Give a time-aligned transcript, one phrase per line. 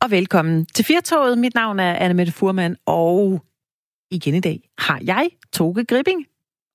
[0.00, 1.38] Og velkommen til Firtoget.
[1.38, 3.44] Mit navn er Anne Mette Furman, og
[4.10, 6.26] igen i dag har jeg Toge Gripping.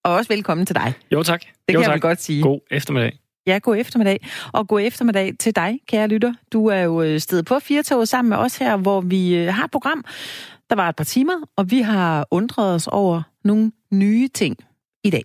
[0.04, 0.94] Og også velkommen til dig.
[1.12, 1.42] Jo tak.
[1.42, 1.94] Det jo, kan tak.
[1.94, 2.42] jeg godt sige.
[2.42, 3.20] God eftermiddag.
[3.48, 4.28] Ja, god eftermiddag.
[4.54, 6.34] Og god eftermiddag til dig, kære lytter.
[6.54, 9.66] Du er jo øh, stedet på Firtoget sammen med os her, hvor vi øh, har
[9.66, 10.06] et program.
[10.70, 14.58] Der var et par timer, og vi har undret os over nogle nye ting
[15.04, 15.24] i dag.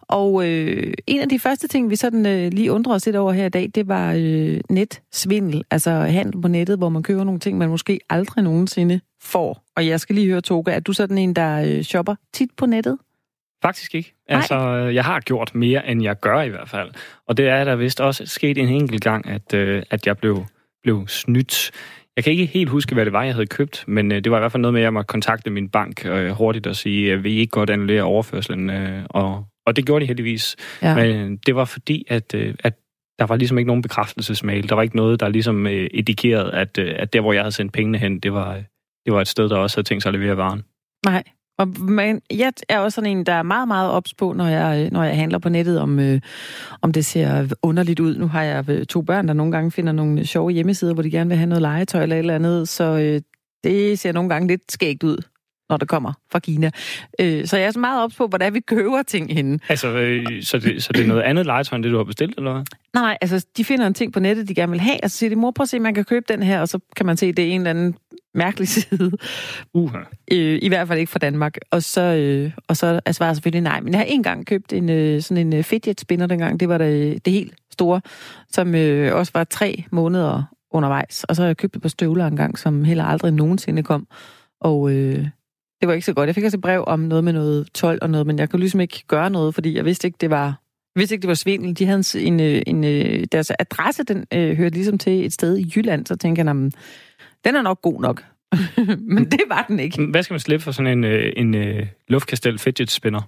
[0.00, 3.32] Og øh, en af de første ting, vi sådan øh, lige undrer os lidt over
[3.32, 7.40] her i dag, det var øh, netsvindel, altså handel på nettet, hvor man køber nogle
[7.40, 9.64] ting, man måske aldrig nogensinde får.
[9.76, 12.66] Og jeg skal lige høre, Toga, er du sådan en, der øh, shopper tit på
[12.66, 12.98] nettet?
[13.62, 14.14] Faktisk ikke.
[14.28, 16.90] Altså, øh, jeg har gjort mere, end jeg gør i hvert fald.
[17.28, 20.44] Og det er der vist også sket en enkelt gang, at, øh, at jeg blev,
[20.82, 21.70] blev snydt.
[22.16, 24.38] Jeg kan ikke helt huske, hvad det var, jeg havde købt, men øh, det var
[24.38, 27.12] i hvert fald noget med, at jeg måtte kontakte min bank øh, hurtigt og sige,
[27.12, 28.70] at vi ikke godt annullere overførslen.
[28.70, 30.56] Øh, og, og det gjorde de heldigvis.
[30.82, 30.94] Ja.
[30.94, 32.74] Men det var fordi, at, øh, at
[33.18, 34.68] der var ligesom ikke nogen bekræftelsesmail.
[34.68, 37.52] Der var ikke noget, der ligesom øh, indikerede, at, øh, at der, hvor jeg havde
[37.52, 38.54] sendt pengene hen, det var,
[39.04, 40.62] det var et sted, der også havde tænkt sig at levere varen.
[41.06, 41.22] Nej.
[41.58, 44.84] Og man, jeg er også sådan en, der er meget, meget ops på, når jeg,
[44.84, 46.20] øh, når jeg handler på nettet, om, øh,
[46.82, 48.16] om det ser underligt ud.
[48.16, 51.10] Nu har jeg øh, to børn, der nogle gange finder nogle sjove hjemmesider, hvor de
[51.10, 53.20] gerne vil have noget legetøj eller et eller andet, så øh,
[53.64, 55.16] det ser nogle gange lidt skægt ud,
[55.68, 56.70] når det kommer fra Kina.
[57.20, 59.58] Øh, så jeg er så meget ops på, hvordan vi køber ting henne.
[59.68, 62.36] Altså, øh, så, det, så det er noget andet legetøj, end det, du har bestilt,
[62.36, 62.62] eller hvad?
[62.94, 65.30] Nej, altså de finder en ting på nettet, de gerne vil have, og så siger
[65.30, 67.32] de, mor, prøv at se, man kan købe den her, og så kan man se,
[67.32, 67.94] det er en eller anden
[68.34, 69.12] mærkelig side.
[69.74, 69.98] Uha.
[70.32, 71.56] Øh, I hvert fald ikke fra Danmark.
[71.70, 73.80] Og så, øh, og så er svaret selvfølgelig nej.
[73.80, 76.60] Men jeg har engang købt en, øh, sådan en øh, fidget spinner dengang.
[76.60, 78.00] Det var det, det helt store,
[78.50, 81.24] som øh, også var tre måneder undervejs.
[81.24, 84.06] Og så har jeg købt et par støvler engang, som heller aldrig nogensinde kom.
[84.60, 85.26] Og øh,
[85.84, 86.26] det var ikke så godt.
[86.26, 88.60] Jeg fik også et brev om noget med noget 12 og noget, men jeg kunne
[88.60, 90.44] ligesom ikke gøre noget, fordi jeg vidste ikke, det var
[90.94, 91.78] jeg vidste ikke, det var svindel.
[91.78, 95.58] De havde en, en, en øh, deres adresse, den øh, hørte ligesom til et sted
[95.58, 96.72] i Jylland, så tænkte jeg, jamen,
[97.44, 98.24] den er nok god nok.
[99.14, 100.06] Men det var den ikke.
[100.06, 103.20] Hvad skal man slippe for sådan en, øh, en øh, luftkastel fidget spinner?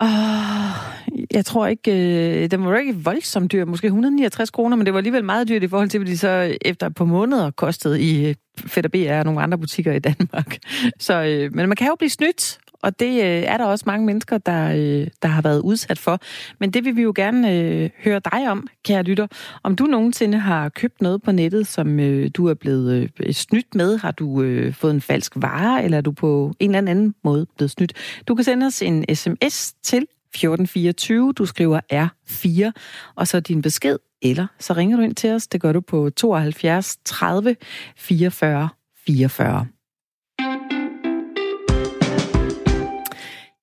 [0.00, 0.95] Oh,
[1.32, 4.98] jeg tror ikke, øh, den var ikke voldsomt dyr, måske 169 kroner, men det var
[4.98, 8.34] alligevel meget dyrt i forhold til, hvad de så efter på måneder kostede i øh,
[8.66, 10.56] Fætter BR og nogle andre butikker i Danmark.
[10.98, 14.06] Så, øh, men man kan jo blive snydt, og det øh, er der også mange
[14.06, 16.20] mennesker, der, øh, der har været udsat for.
[16.60, 19.26] Men det vil vi jo gerne øh, høre dig om, kære lytter.
[19.62, 23.74] Om du nogensinde har købt noget på nettet, som øh, du er blevet øh, snydt
[23.74, 27.14] med, har du øh, fået en falsk vare, eller er du på en eller anden
[27.24, 27.92] måde blevet snydt.
[28.28, 31.32] Du kan sende os en sms til 1424.
[31.32, 32.72] Du skriver R4,
[33.14, 35.46] og så din besked, eller så ringer du ind til os.
[35.46, 37.56] Det gør du på 72 30
[37.96, 38.68] 44
[39.06, 39.66] 44.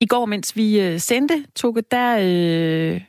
[0.02, 3.02] I går, mens vi øh, sendte, Toge, der, øh,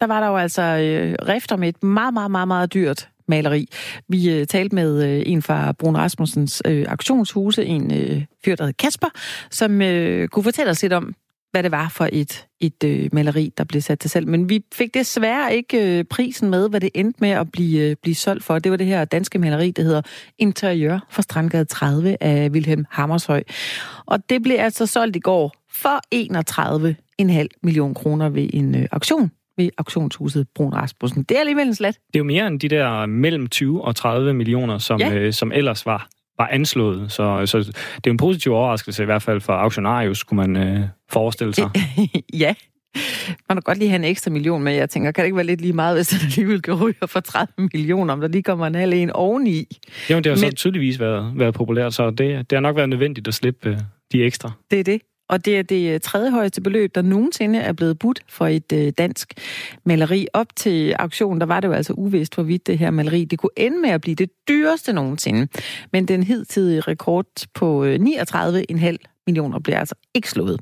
[0.00, 3.68] der var der jo altså øh, rifter med et meget, meget, meget, meget dyrt maleri.
[4.08, 8.64] Vi øh, talte med øh, en fra Brun Rasmussens øh, auktionshuse, en øh, fyr, der
[8.64, 9.08] hed Kasper,
[9.50, 11.14] som øh, kunne fortælle os lidt om,
[11.52, 14.28] hvad det var for et, et øh, maleri, der blev sat til salg.
[14.28, 17.96] Men vi fik desværre ikke øh, prisen med, hvad det endte med at blive, øh,
[18.02, 18.58] blive solgt for.
[18.58, 20.02] Det var det her danske maleri, der hedder
[20.38, 23.42] Interiør fra Strandgade 30 af Wilhelm Hammershøj.
[24.06, 26.00] Og det blev altså solgt i går for
[27.40, 31.22] 31,5 million kroner ved en øh, auktion ved auktionshuset Brun Rasmussen.
[31.22, 31.94] Det er alligevel en slat.
[31.94, 35.14] Det er jo mere end de der mellem 20 og 30 millioner, som, Ja.
[35.14, 36.08] øh, som ellers var,
[36.42, 37.12] var anslået.
[37.12, 40.68] Så, så det er jo en positiv overraskelse, i hvert fald for auktionarius, skulle man
[40.68, 40.80] øh,
[41.10, 41.70] forestille sig.
[42.44, 42.54] ja.
[43.48, 45.46] Man kan godt lige have en ekstra million, men jeg tænker, kan det ikke være
[45.46, 48.66] lidt lige meget, hvis det alligevel kan ryge for 30 millioner, om der lige kommer
[48.66, 49.66] en halv en oveni?
[50.10, 52.88] Jo, det har så Men- tydeligvis været, været populært, så det, det har nok været
[52.88, 53.78] nødvendigt at slippe øh,
[54.12, 54.50] de ekstra.
[54.70, 55.00] Det er det.
[55.32, 58.72] Og det er det øh, tredje højeste beløb, der nogensinde er blevet budt for et
[58.72, 59.34] øh, dansk
[59.84, 60.26] maleri.
[60.32, 63.50] Op til auktionen, der var det jo altså uvist, hvorvidt det her maleri det kunne
[63.56, 65.48] ende med at blive det dyreste nogensinde.
[65.92, 70.60] Men den hidtidige rekord på øh, 39,5 millioner bliver altså ikke slået.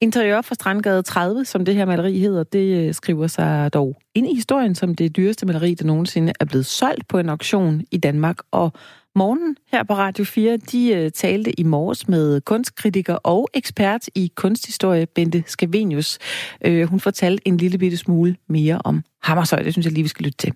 [0.00, 4.34] Interiør fra Strandgade 30, som det her maleri hedder, det skriver sig dog ind i
[4.34, 8.38] historien som det dyreste maleri, der nogensinde er blevet solgt på en auktion i Danmark.
[8.50, 8.72] Og
[9.16, 14.32] morgen her på Radio 4, de øh, talte i morges med kunstkritiker og ekspert i
[14.36, 16.18] kunsthistorie, Bente Skavenius.
[16.66, 19.62] Øh, hun fortalte en lille bitte smule mere om Hammershøj.
[19.62, 20.52] Det synes jeg lige, vi skal lytte til.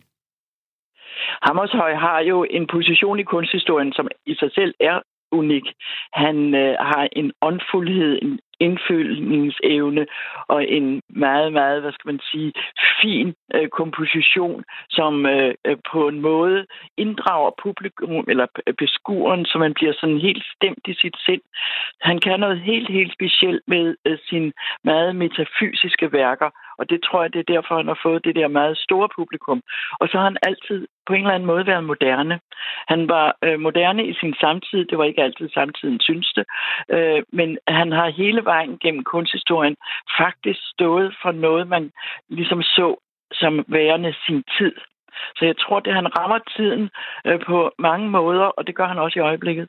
[1.42, 4.96] Hammershøj har jo en position i kunsthistorien, som i sig selv er
[5.32, 5.66] unik.
[6.12, 10.06] Han øh, har en åndfuldhed, en indfølningsevne
[10.48, 12.52] og en meget, meget, hvad skal man sige,
[13.02, 18.46] fin øh, komposition, som øh, øh på en måde inddrager publikum eller
[18.78, 21.42] beskueren, så man bliver sådan helt stemt i sit sind.
[22.00, 24.52] Han kan noget helt, helt specielt med øh, sine
[24.84, 26.50] meget metafysiske værker,
[26.82, 29.60] og det tror jeg, det er derfor, han har fået det der meget store publikum.
[30.00, 32.36] Og så har han altid på en eller anden måde været moderne.
[32.92, 34.80] Han var øh, moderne i sin samtid.
[34.90, 36.44] Det var ikke altid samtiden synes det.
[36.96, 39.76] Øh, men han har hele vejen gennem kunsthistorien
[40.20, 41.84] faktisk stået for noget, man
[42.28, 42.86] ligesom så
[43.32, 44.74] som værende sin tid.
[45.36, 46.90] Så jeg tror, det han rammer tiden
[47.26, 49.68] øh, på mange måder, og det gør han også i øjeblikket.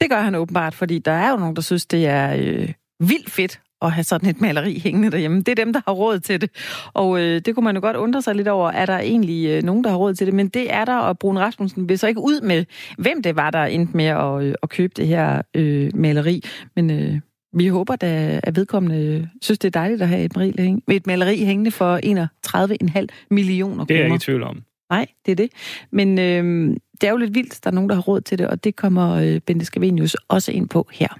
[0.00, 2.68] Det gør han åbenbart, fordi der er jo nogen, der synes, det er øh,
[3.00, 5.38] vildt fedt at have sådan et maleri hængende derhjemme.
[5.38, 6.50] Det er dem, der har råd til det.
[6.94, 8.70] Og øh, det kunne man jo godt undre sig lidt over.
[8.70, 10.34] Er der egentlig øh, nogen, der har råd til det?
[10.34, 12.64] Men det er der, og Brun Rasmussen vil så ikke ud med,
[12.98, 16.42] hvem det var, der endte med at, øh, at købe det her øh, maleri.
[16.76, 17.20] Men øh,
[17.56, 21.44] vi håber da, at vedkommende synes, det er dejligt at have et maleri, et maleri
[21.44, 23.84] hængende for 31,5 millioner kroner.
[23.84, 24.62] Det er jeg ikke i tvivl om.
[24.90, 25.50] Nej, det er det.
[25.90, 28.38] Men øh, det er jo lidt vildt, at der er nogen, der har råd til
[28.38, 31.18] det, og det kommer øh, Bente Skavenius også ind på her.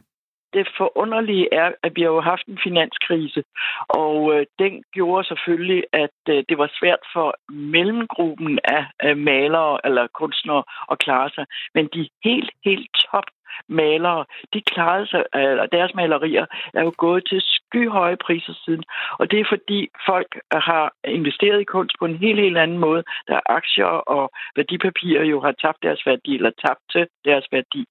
[0.55, 3.45] Det forunderlige er, at vi har jo haft en finanskrise,
[3.89, 9.79] og øh, den gjorde selvfølgelig, at øh, det var svært for mellemgruppen af øh, malere
[9.87, 10.63] eller kunstnere
[10.93, 11.47] at klare sig.
[11.75, 13.25] Men de helt, helt top
[13.69, 14.25] malere,
[14.55, 18.85] de klarede sig, eller deres malerier er jo gået til skyhøje priser siden.
[19.19, 23.03] Og det er fordi folk har investeret i kunst på en helt, helt anden måde.
[23.29, 27.85] Der aktier og værdipapirer jo har tabt deres værdi, eller tabt til deres værdi.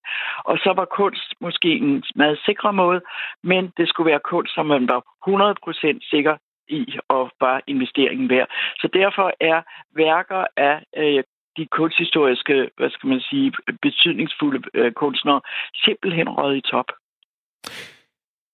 [0.45, 3.01] Og så var kunst måske en meget sikre måde,
[3.44, 6.36] men det skulle være kunst, som man var 100% sikker
[6.68, 8.48] i og var investeringen værd.
[8.81, 9.62] Så derfor er
[9.95, 11.24] værker af øh,
[11.57, 13.51] de kunsthistoriske, hvad skal man sige,
[13.81, 15.41] betydningsfulde øh, kunstnere
[15.85, 16.85] simpelthen røget i top.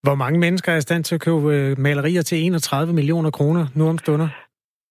[0.03, 3.65] Hvor mange mennesker er i stand til at købe øh, malerier til 31 millioner kroner
[3.75, 4.29] nu om stunder?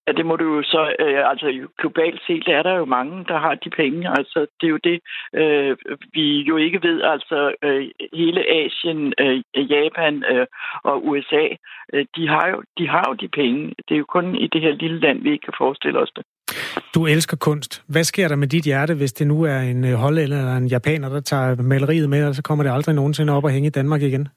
[0.09, 3.37] Ja, det må du jo så, øh, altså globalt set er der jo mange, der
[3.37, 4.09] har de penge.
[4.17, 4.99] Altså, det er jo det,
[5.33, 5.77] øh,
[6.13, 7.01] vi jo ikke ved.
[7.01, 10.47] Altså, øh, hele Asien, øh, Japan øh,
[10.83, 11.45] og USA,
[11.93, 13.73] øh, de, har jo, de har jo de penge.
[13.87, 16.23] Det er jo kun i det her lille land, vi ikke kan forestille os det.
[16.95, 17.83] Du elsker kunst.
[17.93, 20.67] Hvad sker der med dit hjerte, hvis det nu er en øh, hollænder eller en
[20.67, 23.77] japaner, der tager maleriet med, og så kommer det aldrig nogensinde op og hænge i
[23.79, 24.27] Danmark igen?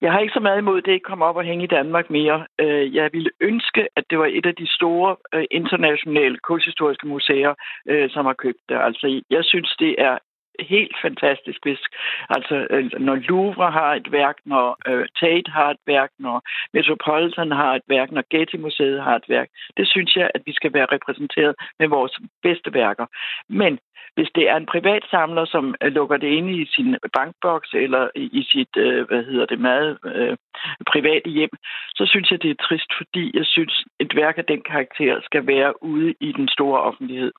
[0.00, 2.10] Jeg har ikke så meget imod, at det ikke kommer op og hænge i Danmark
[2.10, 2.46] mere.
[2.60, 7.54] Øh, jeg ville ønske, at det var et af de store øh, internationale kunsthistoriske museer,
[8.14, 8.76] som har købt det.
[8.88, 10.18] Altså, jeg synes, det er
[10.60, 11.82] helt fantastisk, hvis
[12.30, 16.42] altså, øh, når Louvre har et værk, når øh, Tate har et værk, når
[16.72, 19.48] Metropolitan har et værk, når Getty-museet har et værk.
[19.76, 23.06] Det synes jeg, at vi skal være repræsenteret med vores bedste værker.
[23.48, 23.78] Men
[24.16, 28.08] hvis det er en privat samler, som øh, lukker det inde i sin bankboks eller
[28.14, 30.36] i sit, øh, hvad hedder det, meget øh,
[30.92, 31.50] private hjem,
[31.94, 35.46] så synes jeg, det er trist, fordi jeg synes, et værk af den karakter skal
[35.46, 37.32] være ude i den store offentlighed.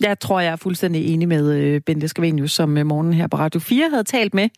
[0.00, 3.36] Jeg tror, jeg er fuldstændig enig med øh, Bente Skavenius, som øh, morgen her på
[3.36, 4.48] Radio 4 havde talt med.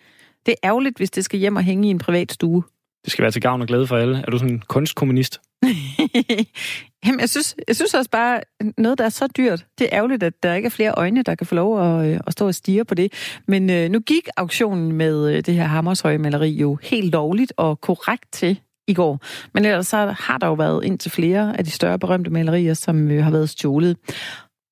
[0.46, 2.62] Det er ærgerligt, hvis det skal hjem og hænge i en privat stue.
[3.04, 4.22] Det skal være til gavn og glæde for alle.
[4.26, 5.40] Er du sådan en kunstkommunist?
[7.06, 8.40] Jamen, jeg synes, jeg synes også bare,
[8.78, 11.34] noget, der er så dyrt, det er ærgerligt, at der ikke er flere øjne, der
[11.34, 13.12] kan få lov at, øh, at stå og stige på det.
[13.48, 18.60] Men øh, nu gik auktionen med det her Hammershøj-maleri jo helt lovligt og korrekt til
[18.88, 19.20] i går.
[19.54, 22.74] Men ellers så har der jo været ind til flere af de større berømte malerier,
[22.74, 23.96] som øh, har været stjålet.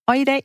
[0.09, 0.43] Og i dag,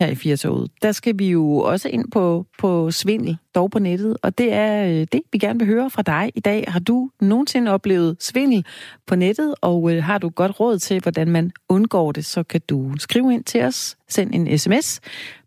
[0.00, 4.16] her i Firtoget, der skal vi jo også ind på, på svindel, dog på nettet.
[4.22, 6.64] Og det er øh, det, vi gerne vil høre fra dig i dag.
[6.68, 8.64] Har du nogensinde oplevet svindel
[9.06, 12.60] på nettet, og øh, har du godt råd til, hvordan man undgår det, så kan
[12.68, 13.96] du skrive ind til os.
[14.08, 15.00] Send en sms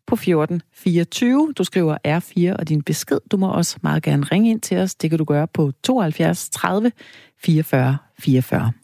[0.08, 1.54] på 1424.
[1.58, 3.20] Du skriver R4 og din besked.
[3.32, 4.96] Du må også meget gerne ringe ind til os.
[4.96, 6.92] Det kan du gøre på 72 30
[7.44, 8.83] 44 44.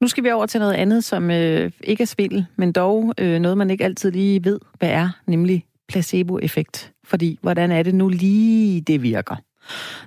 [0.00, 3.38] Nu skal vi over til noget andet, som øh, ikke er svindel, men dog øh,
[3.38, 6.92] noget, man ikke altid lige ved, hvad er, nemlig placeboeffekt.
[7.04, 9.36] Fordi, hvordan er det nu lige, det virker?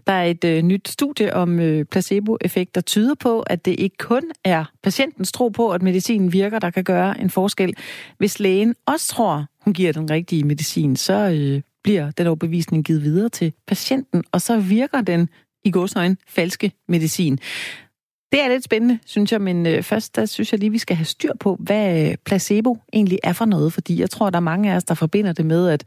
[0.07, 3.97] Der er et øh, nyt studie om øh, placeboeffekt, der tyder på, at det ikke
[3.97, 7.73] kun er patientens tro på, at medicinen virker, der kan gøre en forskel.
[8.17, 13.03] Hvis lægen også tror, hun giver den rigtige medicin, så øh, bliver den overbevisning givet
[13.03, 15.29] videre til patienten, og så virker den
[15.63, 17.39] i godsøjne falske medicin.
[18.31, 20.95] Det er lidt spændende, synes jeg, men øh, først der synes jeg lige, vi skal
[20.95, 24.71] have styr på, hvad placebo egentlig er for noget, fordi jeg tror, der er mange
[24.71, 25.83] af os, der forbinder det med, at,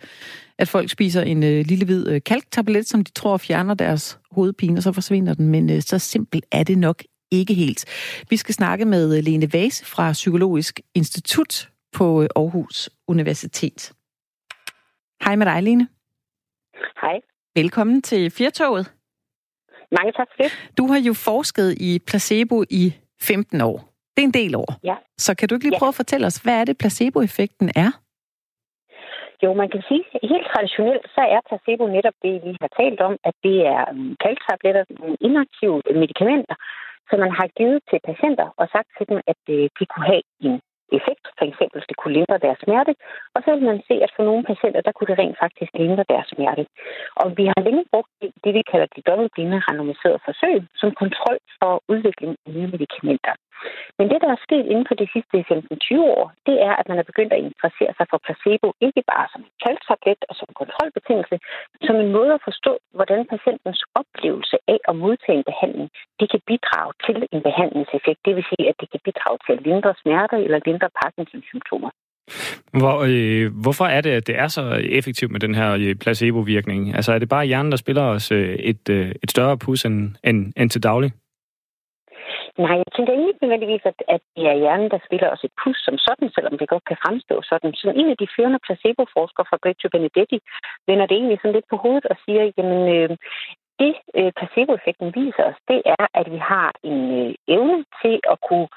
[0.58, 4.78] at folk spiser en øh, lille hvid øh, kalktablet, som de tror fjerner deres hovedpine,
[4.78, 7.84] og så forsvinder den, men øh, så simpelt er det nok ikke helt.
[8.30, 13.92] Vi skal snakke med øh, Lene Vase fra Psykologisk Institut på øh, Aarhus Universitet.
[15.25, 15.88] Hej med dig, Lene.
[17.00, 17.20] Hej.
[17.54, 18.92] Velkommen til Firtoget.
[19.99, 20.50] Mange tak for det.
[20.78, 22.84] Du har jo forsket i placebo i
[23.20, 23.76] 15 år.
[24.14, 24.70] Det er en del år.
[24.84, 24.96] Ja.
[25.18, 25.78] Så kan du ikke lige ja.
[25.78, 27.90] prøve at fortælle os, hvad er det placeboeffekten er?
[29.42, 33.00] Jo, man kan sige, at helt traditionelt, så er placebo netop det, vi har talt
[33.08, 36.56] om, at det er um, kalktabletter, nogle inaktive medicamenter,
[37.08, 40.25] som man har givet til patienter og sagt til dem, at øh, de kunne have
[40.46, 40.54] en
[40.99, 41.25] effekt.
[41.38, 42.92] For eksempel, det kunne lindre deres smerte.
[43.34, 46.04] Og så vil man se, at for nogle patienter, der kunne det rent faktisk lindre
[46.12, 46.62] deres smerte.
[47.20, 48.12] Og vi har længe brugt
[48.44, 53.34] det, vi kalder de dobbeltblinde randomiserede forsøg som kontrol for udvikling af nye medicamenter.
[53.99, 56.99] Men det, der er sket inden for de sidste 15-20 år, det er, at man
[56.99, 61.37] er begyndt at interessere sig for placebo, ikke bare som en kalktablet og som kontrolbetingelse,
[61.87, 65.88] som en måde at forstå, hvordan patientens oplevelse af at modtage en behandling,
[66.21, 68.21] det kan bidrage til en behandlingseffekt.
[68.26, 71.90] Det vil sige, at det kan bidrage til at lindre smerter eller lindre Parkinsons symptomer.
[72.73, 74.62] Hvor, øh, hvorfor er det, at det er så
[74.99, 76.95] effektivt med den her øh, placebo-virkning?
[76.95, 80.14] Altså er det bare hjernen, der spiller os øh, et, øh, et større pus end,
[80.25, 81.12] end, end til daglig?
[82.59, 85.78] Nej, jeg tænker ikke nødvendigvis, at, at det er hjernen, der spiller os et pus
[85.85, 87.75] som sådan, selvom det godt kan fremstå sådan.
[87.75, 90.38] Så en af de førende placeboforskere fra Breccio Benedetti
[90.87, 93.11] vender det egentlig sådan lidt på hovedet og siger, jamen øh,
[93.80, 98.38] det øh, placeboeffekten viser os, det er, at vi har en øh, evne til at
[98.49, 98.68] kunne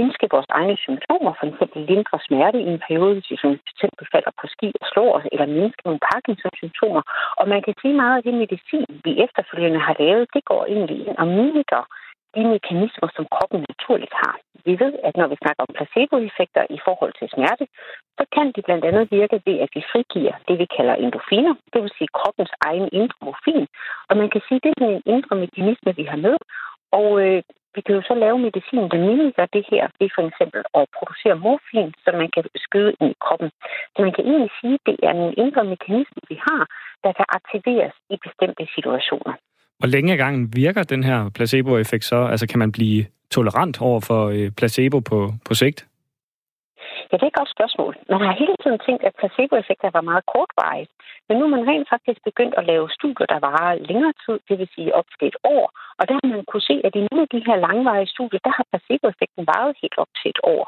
[0.00, 4.06] mindske vores egne symptomer, for eksempel lindre smerte i en periode, hvis vi for eksempel
[4.12, 7.02] falder på ski og slår os, eller mindske nogle Parkinson-symptomer.
[7.40, 10.98] Og man kan sige meget af det medicin, vi efterfølgende har lavet, det går egentlig
[11.08, 11.82] ind og mimikker
[12.36, 14.36] de mekanismer, som kroppen naturligt har.
[14.66, 17.64] Vi ved, at når vi snakker om placeboeffekter i forhold til smerte,
[18.18, 21.82] så kan de blandt andet virke ved, at vi frigiver det, vi kalder endorfiner, det
[21.82, 23.66] vil sige kroppens egen indre morfin.
[24.08, 26.36] Og man kan sige, at det er en indre mekanisme, vi har med,
[26.98, 27.42] og øh,
[27.74, 30.84] vi kan jo så lave medicin, der mimikker det her, det er for eksempel at
[30.96, 33.50] producere morfin, som man kan skyde ind i kroppen.
[33.94, 36.62] Så man kan egentlig sige, at det er nogle indre mekanismer, vi har,
[37.04, 39.34] der kan aktiveres i bestemte situationer.
[39.78, 42.16] Hvor længe af gangen virker den her placeboeffekt så?
[42.32, 45.86] Altså kan man blive tolerant over for øh, placebo på, på sigt?
[47.08, 47.92] Ja, det er et godt spørgsmål.
[48.10, 50.88] Man har hele tiden tænkt, at placeboeffekter var meget kortvarige.
[51.26, 54.56] Men nu er man rent faktisk begyndt at lave studier, der varer længere tid, det
[54.60, 55.64] vil sige op til et år.
[55.98, 58.52] Og der har man kunne se, at i nogle af de her langvarige studier, der
[58.56, 60.64] har placeboeffekten varet helt op til et år.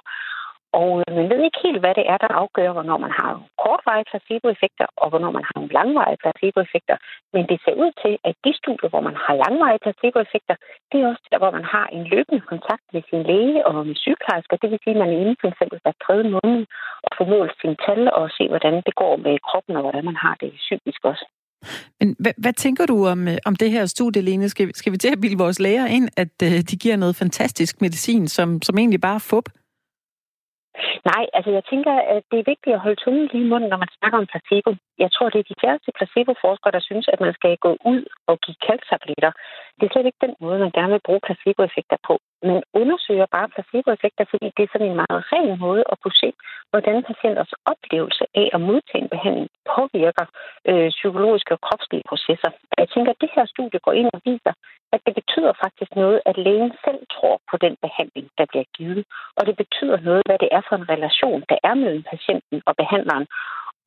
[0.81, 3.31] Og øh, man ved ikke helt, hvad det er, der afgør, hvornår man har
[3.65, 6.97] kortvarige placeboeffekter, og hvornår man har langvarige placeboeffekter.
[7.35, 10.57] Men det ser ud til, at de studier, hvor man har langvarige placeboeffekter,
[10.91, 13.97] det er også der, hvor man har en løbende kontakt med sin læge og med
[14.05, 14.57] sygeplejersker.
[14.63, 16.61] Det vil sige, at man er inde for eksempel hver tredje måned
[17.07, 20.19] og får målt sine tal og se, hvordan det går med kroppen og hvordan man
[20.25, 21.27] har det psykisk også.
[22.01, 24.49] Men hvad, hvad tænker du om, øh, om det her studie, Lene?
[24.49, 27.81] Skal, skal vi til at bilde vores læger ind, at øh, de giver noget fantastisk
[27.81, 29.49] medicin, som, som egentlig bare er fup?
[31.11, 33.81] Nej, altså jeg tænker, at det er vigtigt at holde tungen lige i munden, når
[33.85, 34.71] man snakker om placebo.
[35.05, 38.35] Jeg tror, det er de færreste placeboforskere, der synes, at man skal gå ud og
[38.45, 39.33] give kalktabletter.
[39.77, 42.15] Det er slet ikke den måde, man gerne vil bruge placeboeffekter på.
[42.43, 46.33] Man undersøger bare placeboeffekter, fordi det er sådan en meget ren måde at kunne se,
[46.71, 50.27] hvordan patienters oplevelse af at modtage en behandling påvirker
[50.71, 52.51] øh, psykologiske og kropslige processer.
[52.79, 54.53] Jeg tænker, at det her studie går ind og viser,
[54.95, 59.05] at det betyder faktisk noget, at lægen selv tror på den behandling, der bliver givet.
[59.37, 62.75] Og det betyder noget, hvad det er for en relation, der er mellem patienten og
[62.77, 63.27] behandleren.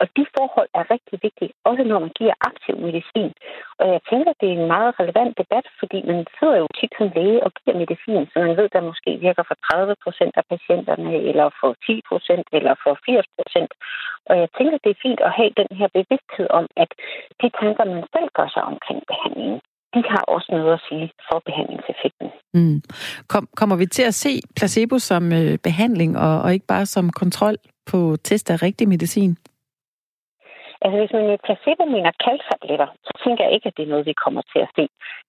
[0.02, 3.32] Og de forhold er rigtig vigtige, også når man giver aktiv medicin.
[3.82, 7.08] Og jeg tænker, det er en meget relevant debat, fordi man sidder jo tit som
[7.16, 11.12] læge og giver medicin, så man ved, der måske virker for 30 procent af patienterne,
[11.30, 13.72] eller for 10 procent, eller for 80 procent.
[14.30, 16.90] Og jeg tænker, det er fint at have den her bevidsthed om, at
[17.42, 19.60] de tanker, man selv gør sig omkring behandlingen,
[19.96, 22.28] de har også noget at sige for behandlingseffekten.
[22.54, 22.82] Mm.
[23.28, 27.10] Kom, kommer vi til at se placebo som øh, behandling, og, og ikke bare som
[27.10, 27.56] kontrol
[27.92, 29.38] på test af rigtig medicin?
[30.84, 34.10] Altså, hvis man med placebo mener kalktabletter, så tænker jeg ikke, at det er noget,
[34.12, 34.86] vi kommer til at se.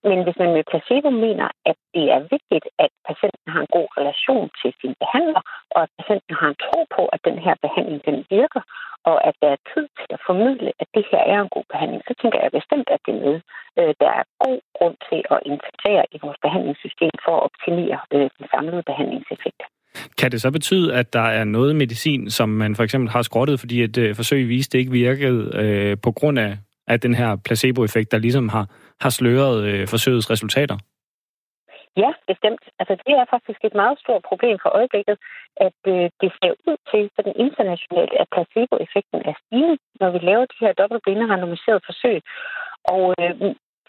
[0.09, 3.89] Men hvis man med placebo mener, at det er vigtigt, at patienten har en god
[4.01, 5.43] relation til sin behandler,
[5.75, 8.63] og at patienten har en tro på, at den her behandling den virker,
[9.11, 12.03] og at der er tid til at formidle, at det her er en god behandling,
[12.09, 13.43] så tænker jeg bestemt, at det er noget,
[13.79, 18.31] øh, der er god grund til at integrere i vores behandlingssystem for at optimere øh,
[18.39, 19.63] den samlede behandlingseffekt.
[20.19, 23.61] Kan det så betyde, at der er noget medicin, som man for eksempel har skrottet,
[23.61, 27.37] fordi et øh, forsøg viste, det ikke virkede øh, på grund af, af den her
[27.45, 28.67] placeboeffekt, der ligesom har,
[29.01, 30.77] har sløret øh, forsøgets resultater?
[31.97, 32.65] Ja, bestemt.
[32.81, 35.17] Altså, det er faktisk et meget stort problem for øjeblikket,
[35.67, 40.45] at øh, det ser ud til den internationalt, at placeboeffekten er stigende, når vi laver
[40.53, 42.19] de her dobbeltblinde randomiserede forsøg.
[42.95, 43.33] Og øh,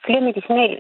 [0.06, 0.74] flere medicinal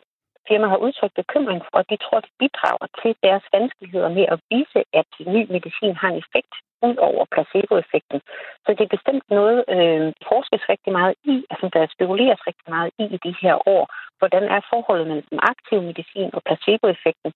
[0.47, 4.25] firmaer har udtrykt bekymring for, at de tror, at det bidrager til deres vanskeligheder med
[4.33, 6.53] at vise, at ny medicin har en effekt.
[6.89, 8.19] ud over placeboeffekten.
[8.63, 12.91] Så det er bestemt noget, øh, forskes rigtig meget i, altså der spekuleres rigtig meget
[13.03, 13.83] i i de her år.
[14.19, 17.31] Hvordan er forholdet mellem den aktive medicin og placeboeffekten,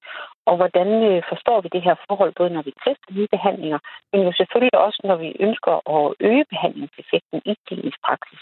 [0.49, 3.79] og hvordan øh, forstår vi det her forhold, både når vi tester nye behandlinger,
[4.11, 8.41] men jo selvfølgelig også, når vi ønsker at øge behandlingseffekten i klinisk praksis.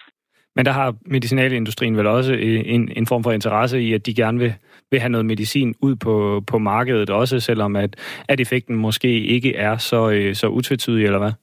[0.55, 4.39] Men der har medicinalindustrien vel også en, en form for interesse i, at de gerne
[4.39, 4.53] vil,
[4.91, 7.95] vil have noget medicin ud på, på markedet, også selvom at,
[8.29, 11.33] at effekten måske ikke er så, øh, så utvetydig, eller hvad?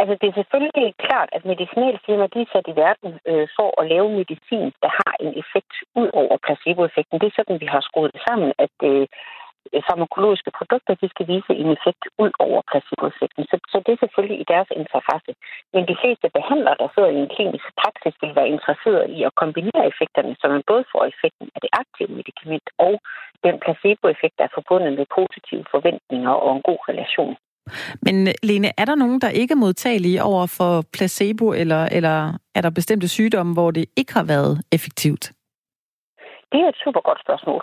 [0.00, 3.88] Altså, det er selvfølgelig klart, at medicinalfirmaer de er sat i verden øh, for at
[3.92, 7.20] lave medicin, der har en effekt ud over placeboeffekten.
[7.20, 9.06] Det er sådan, vi har skruet det sammen, at øh,
[9.88, 13.42] farmakologiske produkter, de skal vise en effekt ud over placeboeffekten.
[13.50, 15.30] Så, så det er selvfølgelig i deres interesse.
[15.74, 19.36] Men de fleste behandlere, der sidder i en klinisk praksis, vil være interesseret i at
[19.42, 22.94] kombinere effekterne, så man både får effekten af det aktive medicament og
[23.46, 27.34] den placeboeffekt, der er forbundet med positive forventninger og en god relation.
[28.06, 32.16] Men Lene, er der nogen, der ikke er modtagelige over for placebo, eller, eller
[32.54, 35.32] er der bestemte sygdomme, hvor det ikke har været effektivt?
[36.54, 37.62] Det er et super godt spørgsmål.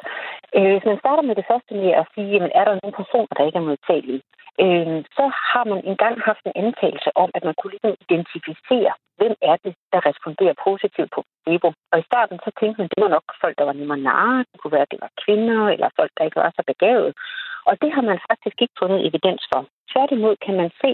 [0.56, 3.34] Øh, hvis man starter med det første med at sige, jamen, er der nogle personer,
[3.38, 4.22] der ikke er modtagelige,
[4.64, 9.36] øh, så har man engang haft en antagelse om, at man kunne ligesom identificere, hvem
[9.50, 11.68] er det, der responderer positivt på placebo.
[11.92, 14.46] Og i starten så tænkte man, at det var nok folk, der var nemmere narre,
[14.52, 17.12] det kunne være, at det var kvinder, eller folk, der ikke var så begavet.
[17.70, 19.62] Og det har man faktisk ikke fundet evidens for.
[19.92, 20.92] Tværtimod kan man se,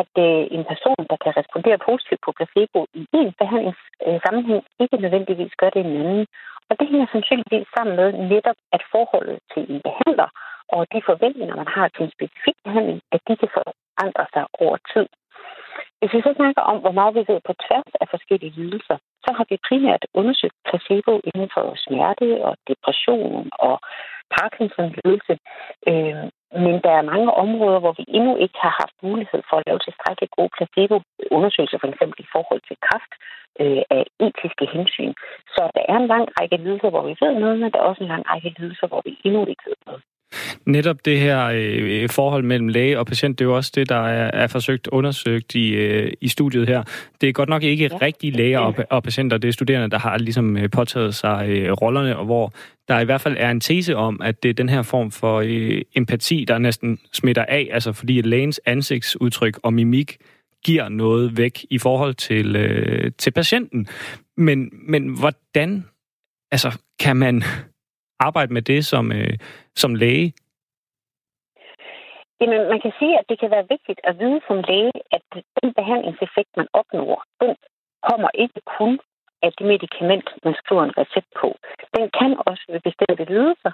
[0.00, 4.96] at øh, en person, der kan respondere positivt på placebo i en behandlingssammenhæng, øh, ikke
[5.04, 6.26] nødvendigvis gør det i en anden.
[6.70, 10.28] Og det hænger sandsynligvis sammen med netop, at forholdet til en behandler
[10.74, 14.76] og de forventninger, man har til en specifik behandling, at de kan forandre sig over
[14.92, 15.08] tid.
[15.98, 19.30] Hvis vi så snakker om, hvor meget vi ved på tværs af forskellige lidelser, så
[19.36, 23.76] har vi primært undersøgt placebo inden for smerte og depression og
[24.36, 25.34] Parkinsons lidelse.
[25.90, 29.66] Øh, men der er mange områder, hvor vi endnu ikke har haft mulighed for at
[29.66, 33.12] lave tilstrækkeligt gode placebo-undersøgelser, for eksempel i forhold til kraft
[33.62, 35.12] øh, af etiske hensyn.
[35.54, 38.02] Så der er en lang række lidelser, hvor vi ved noget, men der er også
[38.02, 40.02] en lang række lidelser, hvor vi endnu ikke ved noget.
[40.66, 44.08] Netop det her øh, forhold mellem læge og patient, det er jo også det, der
[44.08, 46.82] er, er forsøgt undersøgt i, øh, i studiet her.
[47.20, 47.98] Det er godt nok ikke ja.
[48.02, 51.72] rigtige læger og, og patienter, det er studerende, der har ligesom øh, påtaget sig øh,
[51.72, 52.52] rollerne, og hvor
[52.88, 55.42] der i hvert fald er en tese om, at det er den her form for
[55.46, 60.16] øh, empati, der næsten smitter af, altså fordi lægens ansigtsudtryk og mimik
[60.64, 63.88] giver noget væk i forhold til, øh, til patienten.
[64.36, 65.84] Men, men hvordan
[66.50, 67.42] altså, kan man
[68.20, 69.34] arbejde med det som, øh,
[69.74, 70.32] som læge?
[72.40, 75.22] Jamen, man kan sige, at det kan være vigtigt at vide som læge, at
[75.62, 77.56] den behandlingseffekt, man opnår, den
[78.08, 78.98] kommer ikke kun
[79.42, 81.48] af det medicament, man skriver en recept på.
[81.96, 83.72] Den kan også ved bestemte lidelser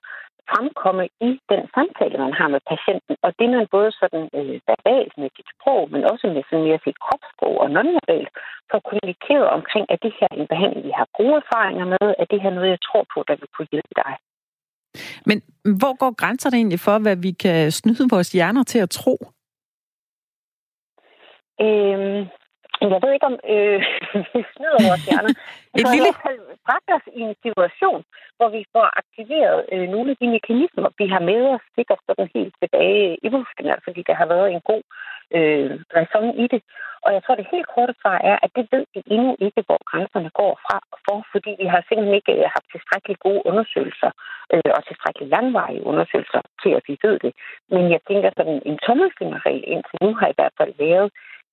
[0.50, 3.14] fremkomme i den samtale, man har med patienten.
[3.24, 6.84] Og det man både sådan øh, verbalt med sit sprog, men også med sådan mere
[6.84, 8.30] sit kropssprog og nonverbalt,
[8.70, 12.26] får kommunikeret omkring, at det her er en behandling, vi har gode erfaringer med, at
[12.30, 14.12] det her er noget, jeg tror på, der vil kunne hjælpe dig.
[15.26, 15.42] Men
[15.78, 19.16] hvor går grænserne egentlig for, hvad vi kan snyde vores hjerner til at tro?
[21.60, 22.26] Øhm,
[22.90, 23.80] jeg ved ikke, om øh,
[24.34, 25.32] vi snyder vores hjerner.
[25.78, 25.96] Et lille...
[25.96, 28.00] i hvert fald bragt os i en situation,
[28.36, 32.28] hvor vi får aktiveret øh, nogle af de mekanismer, vi har med os sikkert sådan
[32.36, 34.82] helt tilbage evolutionært, fordi der har været en god
[35.36, 36.62] øh, ræson i det.
[37.04, 39.80] Og jeg tror, det helt korte svar er, at det ved vi endnu ikke, hvor
[39.90, 44.10] grænserne går fra for, fordi vi har simpelthen ikke øh, haft tilstrækkeligt gode undersøgelser
[44.52, 47.32] øh, og tilstrækkeligt langvarige undersøgelser til, at vi ved det.
[47.74, 51.08] Men jeg tænker, sådan en tommelfingerregel indtil nu har i hvert fald været,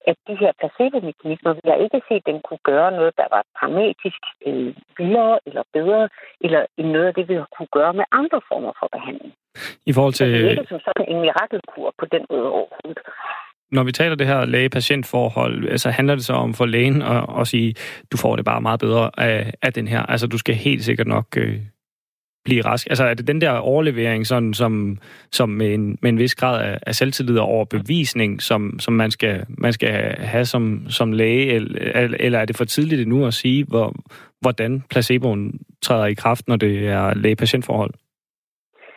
[0.09, 3.43] at de her placebo-mekanismer, vi har ikke set, at den kunne gøre noget, der var
[3.59, 6.09] dramatisk øh, vildere eller bedre,
[6.45, 9.33] eller noget af det, vi har kunne gøre med andre former for behandling.
[9.85, 10.27] I forhold til...
[10.31, 13.03] Så det er ikke som sådan en mirakelkur på den måde overhovedet.
[13.71, 17.47] Når vi taler det her læge-patient-forhold, altså handler det så om for lægen at, at
[17.47, 17.75] sige,
[18.11, 20.01] du får det bare meget bedre af, af den her.
[20.05, 21.59] Altså du skal helt sikkert nok øh,
[22.45, 22.87] blive rask?
[22.89, 24.97] Altså er det den der overlevering, sådan, som,
[25.31, 29.11] som med, en, med en vis grad af, af selvtillid og overbevisning, som, som man,
[29.11, 33.33] skal, man skal have som, som læge, eller, eller er det for tidligt nu at
[33.33, 33.93] sige, hvor,
[34.41, 37.93] hvordan placeboen træder i kraft, når det er læge-patientforhold?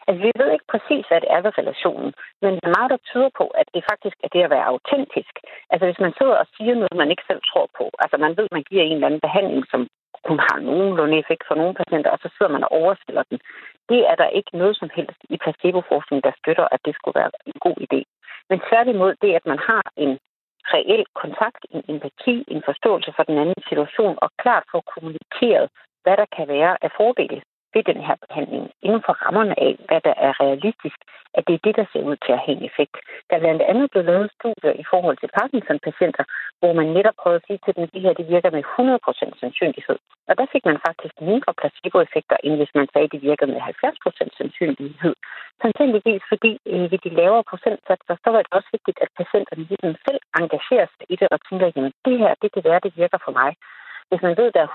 [0.07, 2.11] Altså, vi ved ikke præcis, hvad det er ved relationen,
[2.42, 5.35] men der er meget, der tyder på, at det faktisk er det at være autentisk.
[5.72, 8.46] Altså, hvis man sidder og siger noget, man ikke selv tror på, altså man ved,
[8.48, 9.81] at man giver en eller anden behandling, som
[10.28, 13.38] kun har nogenlunde effekt for nogle patienter, og så sidder man og overstiller den.
[13.88, 17.30] Det er der ikke noget som helst i placeboforskning, der støtter, at det skulle være
[17.46, 18.00] en god idé.
[18.50, 20.18] Men tværtimod det, at man har en
[20.74, 25.66] reel kontakt, en empati, en forståelse for den anden situation, og klart får kommunikeret,
[26.02, 27.42] hvad der kan være af fordele
[27.74, 30.98] ved den her behandling inden for rammerne af, hvad der er realistisk,
[31.37, 32.96] at det er det, der ser ud til at have en effekt.
[33.28, 36.24] Der er blandt andet blevet lavet studier i forhold til Parkinson-patienter,
[36.61, 39.40] hvor man netop prøvede at sige til dem, at det her det virker med 100%
[39.40, 39.98] sandsynlighed.
[40.28, 43.61] Og der fik man faktisk mindre placeboeffekter, end hvis man sagde, at det virker med
[43.61, 45.14] 70% sandsynlighed.
[45.62, 49.92] Sandsynligvis fordi øh, ved de lavere procentsatser, så var det også vigtigt, at patienterne ligesom
[50.06, 51.74] selv engagerer sig i det og tænker, at
[52.06, 53.50] det her, det kan være, det virker for mig.
[54.08, 54.74] Hvis man ved, at der er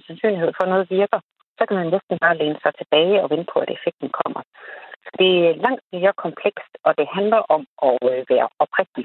[0.00, 1.20] 100% sandsynlighed for, at noget virker,
[1.58, 4.42] så kan man næsten bare læne sig tilbage og vente på, at effekten kommer.
[5.04, 9.04] Så det er langt mere komplekst, og det handler om at øh, være oprigtig.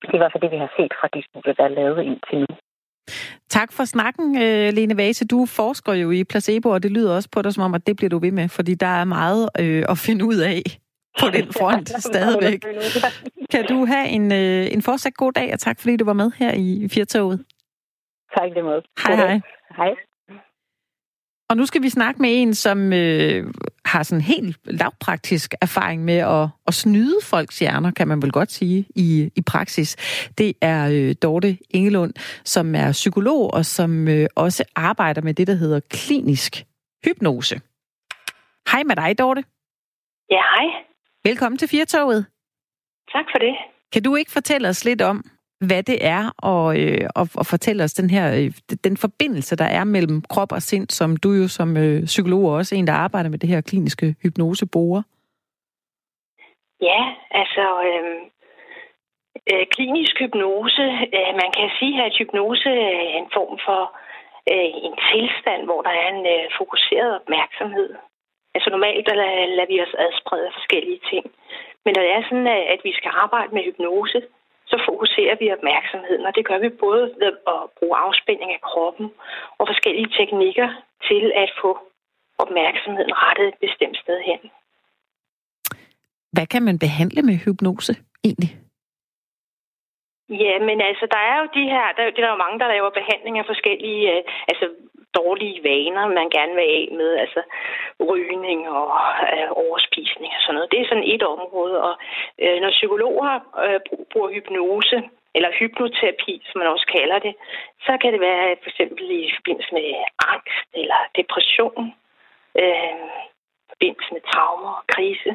[0.00, 2.00] Det er i hvert fald det, vi har set fra de studier, der er lavet
[2.10, 2.54] indtil nu.
[3.48, 5.26] Tak for snakken, øh, Lene Vase.
[5.26, 7.96] Du forsker jo i placebo, og det lyder også på dig som om, at det
[7.96, 10.62] bliver du ved med, fordi der er meget øh, at finde ud af
[11.20, 12.60] på den front stadigvæk.
[13.52, 16.30] Kan du have en, øh, en fortsat god dag, og tak fordi du var med
[16.38, 17.44] her i Fjertoget.
[18.36, 18.82] Tak det måde.
[19.06, 19.40] Hej hej.
[19.76, 20.07] Hej.
[21.50, 23.52] Og nu skal vi snakke med en, som øh,
[23.84, 28.50] har sådan helt lavpraktisk erfaring med at, at snyde folks hjerner, kan man vel godt
[28.50, 29.96] sige, i, i praksis.
[30.38, 32.12] Det er øh, Dorte Engelund,
[32.44, 36.64] som er psykolog og som øh, også arbejder med det, der hedder klinisk
[37.04, 37.60] hypnose.
[38.72, 39.44] Hej med dig, Dorte.
[40.30, 40.66] Ja, hej.
[41.24, 42.26] Velkommen til Firtoget.
[43.12, 43.54] Tak for det.
[43.92, 45.24] Kan du ikke fortælle os lidt om,
[45.60, 48.50] hvad det er, og, øh, og, og fortælle os den her øh,
[48.84, 52.54] den forbindelse, der er mellem krop og sind, som du jo som øh, psykolog og
[52.54, 55.02] også en, der arbejder med det her kliniske hypnose, bruger.
[56.80, 58.16] Ja, altså øh,
[59.52, 60.84] øh, klinisk hypnose,
[61.16, 63.82] øh, man kan sige, at hypnose er en form for
[64.52, 67.90] øh, en tilstand, hvor der er en øh, fokuseret opmærksomhed.
[68.54, 69.14] Altså normalt der
[69.56, 71.24] lader vi os adsprede forskellige ting.
[71.84, 74.20] Men når det er sådan, at vi skal arbejde med hypnose,
[74.70, 79.06] så fokuserer vi opmærksomheden, og det gør vi både ved at bruge afspænding af kroppen
[79.58, 80.68] og forskellige teknikker
[81.08, 81.70] til at få
[82.38, 84.40] opmærksomheden rettet et bestemt sted hen.
[86.32, 88.52] Hvad kan man behandle med hypnose egentlig?
[90.28, 92.90] Ja, men altså, der er jo de her, der, der er jo mange, der laver
[93.00, 94.66] behandling af forskellige, øh, altså
[95.14, 97.40] dårlige vaner, man gerne vil af med, altså
[98.10, 98.90] rygning og
[99.32, 100.72] øh, overspisning og sådan noget.
[100.72, 101.94] Det er sådan et område, og
[102.42, 103.32] øh, når psykologer
[103.64, 103.80] øh,
[104.12, 104.98] bruger hypnose,
[105.34, 107.34] eller hypnoterapi, som man også kalder det,
[107.86, 109.88] så kan det være for eksempel i forbindelse med
[110.32, 111.84] angst eller depression,
[112.62, 113.08] øh,
[113.64, 115.30] i forbindelse med traumer og krise.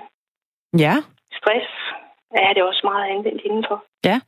[0.84, 0.96] Ja.
[1.40, 1.70] Stress
[2.36, 3.84] er det også meget anvendt indenfor.
[4.06, 4.20] Ja,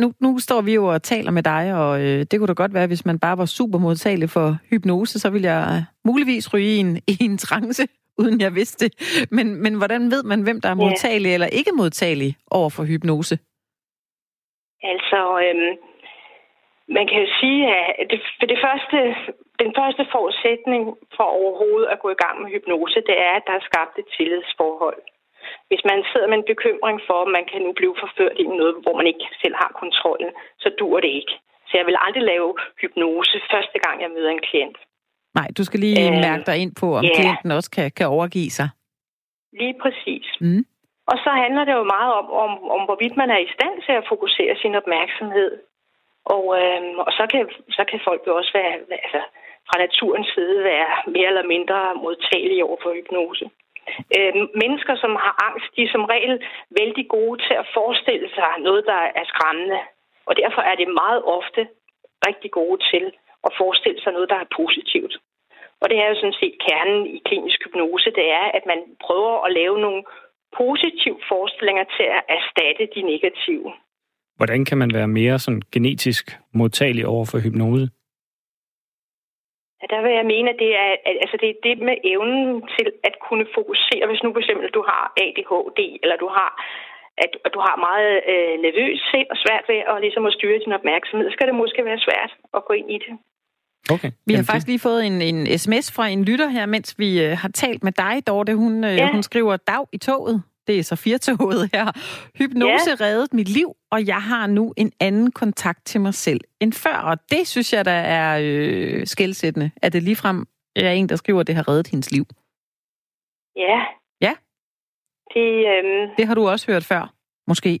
[0.00, 2.74] nu, nu står vi jo og taler med dig, og øh, det kunne da godt
[2.74, 6.78] være, hvis man bare var super modtagelig for hypnose, så ville jeg muligvis ryge i
[6.78, 7.82] en, i en trance,
[8.18, 8.92] uden jeg vidste det.
[9.30, 11.34] Men, men hvordan ved man, hvem der er modtagelig ja.
[11.34, 13.38] eller ikke modtagelig over for hypnose?
[14.82, 15.72] Altså, øhm,
[16.96, 18.98] man kan jo sige, at det, for det første,
[19.62, 20.82] den første forudsætning
[21.16, 24.08] for overhovedet at gå i gang med hypnose, det er, at der er skabt et
[24.16, 25.02] tillidsforhold.
[25.70, 28.74] Hvis man sidder med en bekymring for, at man kan nu blive forført i noget,
[28.82, 30.30] hvor man ikke selv har kontrollen,
[30.62, 31.34] så dur det ikke.
[31.68, 32.50] Så jeg vil aldrig lave
[32.80, 34.78] hypnose første gang, jeg møder en klient.
[35.38, 37.16] Nej, du skal lige øh, mærke dig ind på, om yeah.
[37.16, 38.68] klienten også kan, kan overgive sig.
[39.60, 40.26] Lige præcis.
[40.40, 40.64] Mm.
[41.10, 43.92] Og så handler det jo meget om, om, om, hvorvidt man er i stand til
[43.92, 45.52] at fokusere sin opmærksomhed.
[46.34, 47.40] Og, øh, og så, kan,
[47.76, 48.72] så kan folk jo også være,
[49.04, 49.22] altså,
[49.68, 53.46] fra naturens side være mere eller mindre modtagelige over for hypnose.
[54.16, 56.34] Øh, mennesker, som har angst, de er som regel
[56.78, 59.80] vældig gode til at forestille sig noget, der er skræmmende.
[60.28, 61.62] Og derfor er det meget ofte
[62.28, 63.04] rigtig gode til
[63.46, 65.14] at forestille sig noget, der er positivt.
[65.80, 69.34] Og det er jo sådan set kernen i klinisk hypnose, det er, at man prøver
[69.46, 70.02] at lave nogle
[70.60, 73.68] positive forestillinger til at erstatte de negative.
[74.36, 77.88] Hvordan kan man være mere sådan genetisk modtagelig over for hypnose?
[79.80, 80.90] Ja, der vil jeg mene, at det er,
[81.24, 84.04] altså det er det med evnen til at kunne fokusere.
[84.08, 86.50] Hvis nu for eksempel du har ADHD, eller du har
[87.24, 90.62] at, at du har meget øh, nervøs sind og svært ved at, ligesom at styre
[90.64, 93.12] din opmærksomhed, så skal det måske være svært at gå ind i det.
[93.94, 94.10] Okay.
[94.26, 97.32] Vi har faktisk lige fået en, en sms fra en lytter her, mens vi øh,
[97.42, 98.54] har talt med dig, Dorte.
[98.54, 99.12] Hun, øh, ja.
[99.12, 101.86] hun skriver, dag i toget det er så firtoget her.
[102.38, 103.04] Hypnose ja.
[103.04, 106.96] reddede mit liv, og jeg har nu en anden kontakt til mig selv end før.
[107.10, 111.40] Og det synes jeg, der er øh, skældsættende, at det ligefrem er en, der skriver,
[111.40, 112.24] at det har reddet hendes liv.
[113.56, 113.78] Ja.
[114.20, 114.34] Ja?
[115.34, 116.14] Det, øhm...
[116.18, 117.12] det har du også hørt før,
[117.46, 117.80] måske?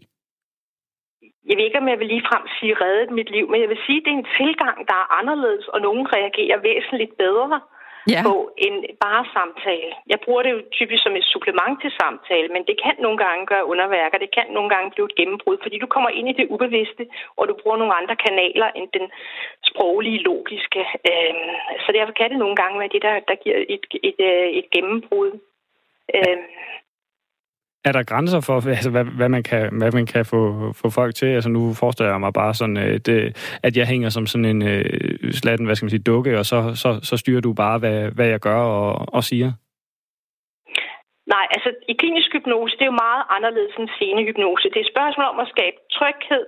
[1.48, 3.98] Jeg ved ikke, om jeg vil ligefrem sige reddet mit liv, men jeg vil sige,
[3.98, 7.60] at det er en tilgang, der er anderledes, og nogen reagerer væsentligt bedre
[8.14, 8.22] ja.
[8.28, 8.34] på
[8.66, 9.92] en bare samtale.
[10.12, 13.46] Jeg bruger det jo typisk som et supplement til samtale, men det kan nogle gange
[13.52, 14.18] gøre underværker.
[14.18, 17.04] Det kan nogle gange blive et gennembrud, fordi du kommer ind i det ubevidste,
[17.38, 19.06] og du bruger nogle andre kanaler end den
[19.70, 20.82] sproglige, logiske.
[21.10, 21.50] Øhm,
[21.84, 24.48] så derfor kan det nogle gange være det, der, der giver et, et, et, øh,
[24.58, 25.30] et gennembrud.
[26.16, 26.44] Øhm,
[27.88, 30.40] er der grænser for, altså, hvad, hvad, man kan, hvad man kan få,
[30.80, 31.26] få folk til?
[31.26, 33.18] Altså nu forestiller jeg mig bare sådan, øh, det,
[33.66, 36.58] at jeg hænger som sådan en øh, slatten, hvad skal man sige, dukke, og så,
[36.82, 39.50] så, så styrer du bare, hvad, hvad jeg gør og, og siger?
[41.34, 44.68] Nej, altså i klinisk hypnose, det er jo meget anderledes end scenehypnose.
[44.72, 46.44] Det er et spørgsmål om at skabe tryghed,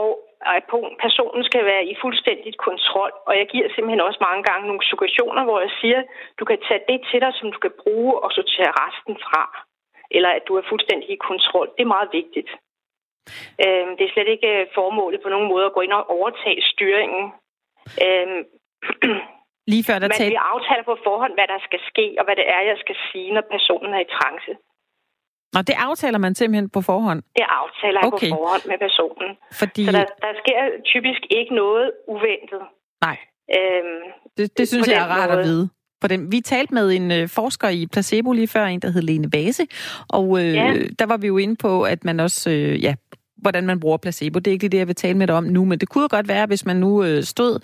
[0.00, 0.08] og
[0.56, 0.64] at
[1.04, 3.12] personen skal være i fuldstændig kontrol.
[3.28, 6.00] Og jeg giver simpelthen også mange gange nogle situationer, hvor jeg siger,
[6.38, 9.42] du kan tage det til dig, som du kan bruge, og så tage resten fra
[10.16, 11.68] eller at du er fuldstændig i kontrol.
[11.76, 12.50] Det er meget vigtigt.
[13.64, 17.24] Øh, det er slet ikke formålet på nogen måde at gå ind og overtage styringen.
[18.04, 18.28] Øh,
[19.72, 22.46] Lige før der Man vil aftale på forhånd, hvad der skal ske, og hvad det
[22.56, 24.52] er, jeg skal sige, når personen er i trance.
[25.58, 27.20] Og det aftaler man simpelthen på forhånd?
[27.40, 28.28] Det aftaler okay.
[28.28, 29.28] jeg på forhånd med personen.
[29.60, 29.84] Fordi...
[29.86, 30.60] Så der, der sker
[30.92, 32.62] typisk ikke noget uventet.
[33.06, 33.16] Nej.
[33.58, 34.02] Øhm,
[34.36, 35.40] det, det synes jeg er rart måde.
[35.40, 35.64] at vide
[36.00, 36.32] på dem.
[36.32, 39.62] Vi talte med en øh, forsker i placebo lige før, en der hed Lene Base,
[40.08, 40.74] og øh, ja.
[40.98, 42.94] der var vi jo inde på, at man også, øh, ja,
[43.40, 44.38] hvordan man bruger placebo.
[44.38, 46.08] Det er ikke det, jeg vil tale med dig om nu, men det kunne jo
[46.10, 47.58] godt være, hvis man nu øh, stod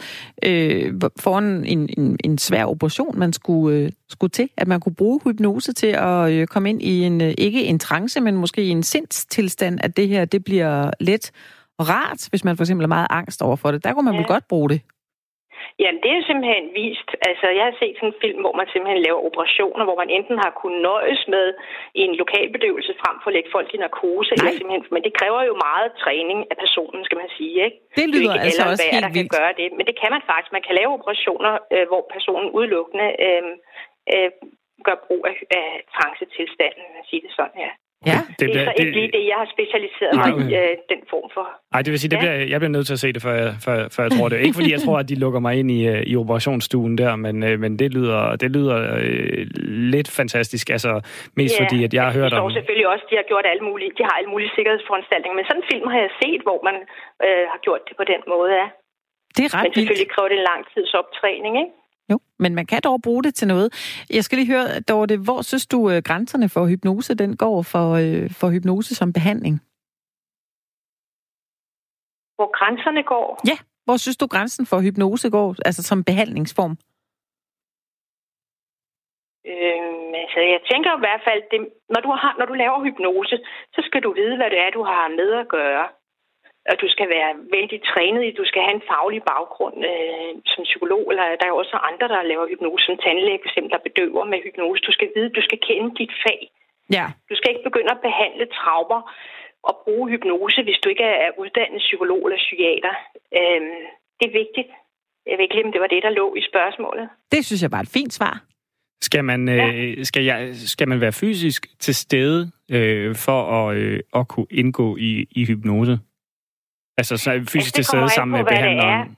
[0.45, 4.95] øh, foran en, en, en svær operation, man skulle, øh, skulle til, at man kunne
[4.95, 8.65] bruge hypnose til at øh, komme ind i en, øh, ikke en trance, men måske
[8.65, 11.31] en sindstilstand, at det her, det bliver let
[11.79, 13.85] og rart, hvis man for eksempel er meget angst over for det.
[13.85, 14.21] Der kunne man ja.
[14.21, 14.81] vel godt bruge det.
[15.83, 17.09] Jamen, det er simpelthen vist.
[17.29, 20.37] Altså, jeg har set sådan en film, hvor man simpelthen laver operationer, hvor man enten
[20.45, 21.47] har kunnet nøjes med
[22.03, 25.55] en lokalbedøvelse frem for at lægge folk i narkose, eller simpelthen, men det kræver jo
[25.69, 27.79] meget træning af personen, skal man sige, ikke?
[28.01, 29.31] Det lyder det altså også helt der vildt.
[29.33, 30.53] kan gøre det, men det kan man faktisk.
[30.57, 33.43] Man kan lave operationer, øh, hvor personen udelukkende øh,
[34.15, 34.31] øh,
[34.87, 37.73] gør brug af, af trancetilstanden, sige det sådan, ja.
[38.11, 38.21] Ja.
[38.29, 41.01] Det, det, det er så ikke lige det, jeg har specialiseret mig i, øh, den
[41.13, 41.47] form for.
[41.73, 43.51] Nej, det vil sige, det bliver, jeg bliver nødt til at se det, før jeg,
[43.67, 44.37] før, før jeg tror det.
[44.47, 47.37] Ikke fordi jeg tror, at de lukker mig ind i, øh, i operationsstuen der, men,
[47.49, 49.47] øh, men det lyder, det lyder øh,
[49.95, 50.65] lidt fantastisk.
[50.77, 50.91] Altså,
[51.41, 52.51] mest ja, fordi, at jeg har hørt om...
[52.51, 55.69] selvfølgelig også, de har gjort alle mulige, de har alle mulige sikkerhedsforanstaltninger, men sådan en
[55.73, 56.77] film har jeg set, hvor man
[57.27, 58.69] øh, har gjort det på den måde, ja.
[59.37, 61.73] Det er ret Men selvfølgelig kræver det en lang tids optræning, ikke?
[62.11, 63.69] Jo, men man kan dog bruge det til noget.
[64.11, 67.87] Jeg skal lige høre, Dorte, hvor synes du øh, grænserne for hypnose, den går for,
[68.03, 69.55] øh, for hypnose som behandling?
[72.39, 73.29] Hvor grænserne går?
[73.51, 76.75] Ja, hvor synes du grænsen for hypnose går, altså som behandlingsform?
[79.53, 81.61] Øhm, altså, jeg tænker i hvert fald, det,
[81.95, 83.37] når, du har, når du laver hypnose,
[83.75, 85.87] så skal du vide, hvad det er, du har med at gøre
[86.71, 90.63] og du skal være vældig trænet i, du skal have en faglig baggrund øh, som
[90.71, 94.25] psykolog, eller der er også andre, der laver hypnose som tandlæge, for eksempel, der bedøver
[94.33, 94.87] med hypnose.
[94.89, 96.41] Du skal vide, du skal kende dit fag.
[96.97, 97.07] Ja.
[97.31, 99.01] Du skal ikke begynde at behandle traumer
[99.69, 102.95] og bruge hypnose, hvis du ikke er uddannet psykolog eller psykiater.
[103.39, 103.61] Øh,
[104.19, 104.71] det er vigtigt.
[105.29, 107.07] Jeg vil ikke glemme, det var det, der lå i spørgsmålet.
[107.33, 108.35] Det synes jeg var et fint svar.
[109.01, 109.73] Skal man, ja.
[109.73, 114.47] øh, skal, jeg, skal man være fysisk til stede øh, for at, øh, at kunne
[114.51, 115.99] indgå i, i hypnose?
[117.01, 119.17] Altså så fysisk til stede sammen med behandleren?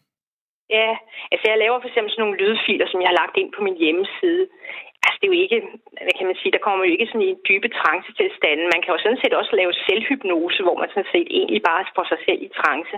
[0.79, 0.91] Ja,
[1.33, 3.77] altså jeg laver for eksempel sådan nogle lydfiler, som jeg har lagt ind på min
[3.83, 4.43] hjemmeside.
[5.05, 5.61] Altså det er jo ikke,
[6.05, 8.67] hvad kan man sige, der kommer jo ikke sådan i dybe trance til standen.
[8.75, 12.07] Man kan jo sådan set også lave selvhypnose, hvor man sådan set egentlig bare får
[12.13, 12.97] sig selv i trance.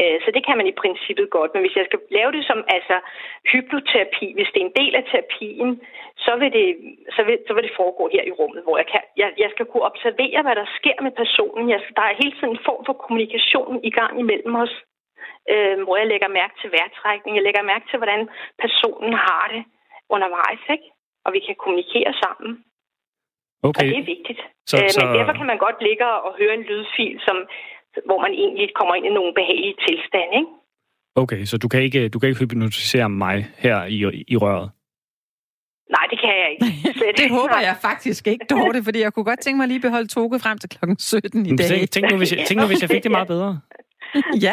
[0.00, 1.50] Øh, så det kan man i princippet godt.
[1.54, 2.96] Men hvis jeg skal lave det som altså
[3.52, 5.70] hypnoterapi, hvis det er en del af terapien,
[6.24, 6.66] så vil det,
[7.16, 9.66] så vil, så vil det foregå her i rummet, hvor jeg, kan, jeg, jeg skal
[9.66, 11.70] kunne observere, hvad der sker med personen.
[11.70, 14.74] Jeg, der er hele tiden en form for kommunikation i gang imellem os,
[15.52, 17.32] øh, hvor jeg lægger mærke til vejrtrækning.
[17.36, 18.22] Jeg lægger mærke til, hvordan
[18.64, 19.62] personen har det
[20.14, 20.88] undervejs, ikke?
[21.24, 22.50] og vi kan kommunikere sammen.
[23.68, 23.80] Okay.
[23.80, 24.40] Og det er vigtigt.
[24.70, 25.00] Så, øh, så...
[25.00, 27.36] Men derfor kan man godt ligge og høre en lydfil, som,
[28.08, 30.34] hvor man egentlig kommer ind i nogle behagelige tilstande.
[30.40, 30.50] Ikke?
[31.22, 34.70] Okay, så du kan ikke, du kan ikke hypnotisere mig her i, i røret?
[35.90, 36.64] Nej, det kan jeg ikke.
[37.22, 40.42] det håber jeg faktisk ikke, Dorte, fordi jeg kunne godt tænke mig lige beholde toget
[40.42, 41.68] frem til klokken 17 i dag.
[41.68, 43.60] Tænk, tænk, nu, hvis jeg, tænk nu, hvis jeg fik det meget bedre.
[44.46, 44.52] ja,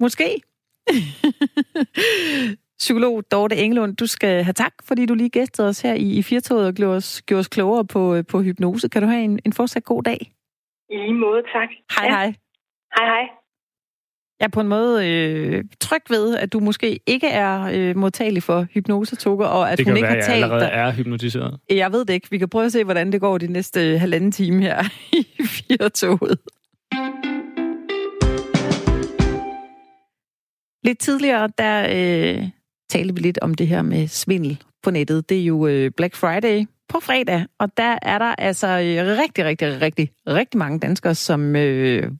[0.00, 0.40] måske.
[2.78, 6.22] Psykolog Dorte Engelund, du skal have tak, fordi du lige gæstede os her i, i
[6.22, 8.88] Firtoget og gjorde os, gjorde os klogere på, på hypnose.
[8.88, 10.32] Kan du have en, en fortsat god dag?
[10.90, 11.68] I lige måde, tak.
[11.94, 12.10] Hej, ja.
[12.10, 12.26] hej.
[12.96, 13.28] Hej, hej.
[14.40, 18.42] Jeg er på en måde øh, tryg ved, at du måske ikke er øh, modtagelig
[18.42, 20.50] for hypnosetoger, og at det hun ikke være, har talt dig.
[20.50, 21.60] Det kan jeg er hypnotiseret.
[21.70, 22.30] Jeg ved det ikke.
[22.30, 24.82] Vi kan prøve at se, hvordan det går de næste halvanden time her
[25.18, 26.38] i Firtoget.
[30.84, 32.48] Lidt tidligere, der øh,
[32.90, 35.28] talte vi lidt om det her med svindel på nettet.
[35.28, 39.44] Det er jo øh, Black Friday på fredag, og der er der altså øh, rigtig,
[39.44, 42.10] rigtig, rigtig, rigtig mange danskere, som øh,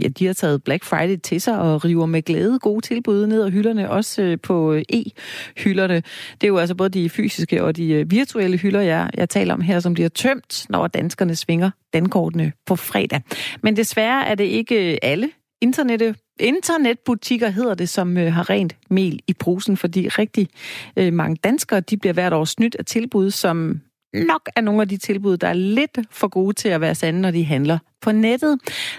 [0.00, 3.42] ja, de har taget Black Friday til sig og river med glæde gode tilbud ned
[3.42, 5.94] ad hylderne, også øh, på e-hylderne.
[6.40, 9.60] Det er jo altså både de fysiske og de virtuelle hylder, jeg, jeg taler om
[9.60, 13.22] her, som bliver tømt, når danskerne svinger dankortene på fredag.
[13.62, 19.20] Men desværre er det ikke alle internette internetbutikker hedder det, som øh, har rent mel
[19.26, 20.48] i posen, fordi rigtig
[20.96, 23.80] øh, mange danskere de bliver hvert år snydt af tilbud, som
[24.14, 27.20] nok er nogle af de tilbud, der er lidt for gode til at være sande,
[27.20, 28.58] når de handler på nettet.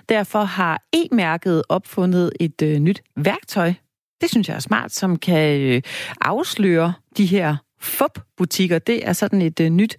[0.09, 3.73] Derfor har E-mærket opfundet et øh, nyt værktøj.
[4.21, 5.81] Det synes jeg er smart, som kan øh,
[6.21, 8.79] afsløre de her FUP-butikker.
[8.79, 9.95] Det er sådan et øh, nyt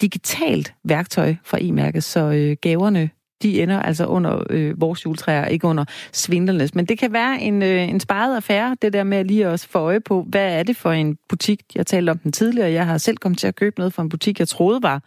[0.00, 3.10] digitalt værktøj fra E-mærket, så øh, gaverne
[3.42, 6.74] de ender altså under øh, vores juletræer, ikke under svindlernes.
[6.74, 9.78] Men det kan være en, øh, en sparet affære, det der med lige også få
[9.78, 11.60] øje på, hvad er det for en butik?
[11.74, 14.08] Jeg talte om den tidligere, jeg har selv kommet til at købe noget fra en
[14.08, 15.02] butik, jeg troede var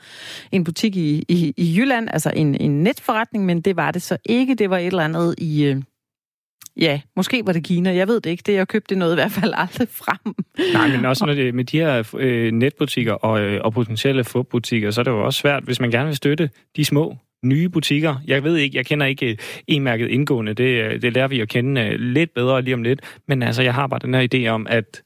[0.51, 4.17] en butik i, i, i Jylland, altså en, en netforretning, men det var det så
[4.25, 4.55] ikke.
[4.55, 5.63] Det var et eller andet i...
[5.63, 5.81] Øh,
[6.77, 8.43] Ja, måske var det Kina, jeg ved det ikke.
[8.45, 10.35] Det, jeg købte noget i hvert fald aldrig frem.
[10.73, 14.91] Nej, men også når det, med de her øh, netbutikker og, øh, og potentielle fodbutikker,
[14.91, 18.15] så er det jo også svært, hvis man gerne vil støtte de små nye butikker.
[18.27, 20.53] Jeg ved ikke, jeg kender ikke øh, e-mærket indgående.
[20.53, 23.01] Det, øh, det lærer vi at kende øh, lidt bedre lige om lidt.
[23.27, 25.03] Men altså, jeg har bare den her idé om, at,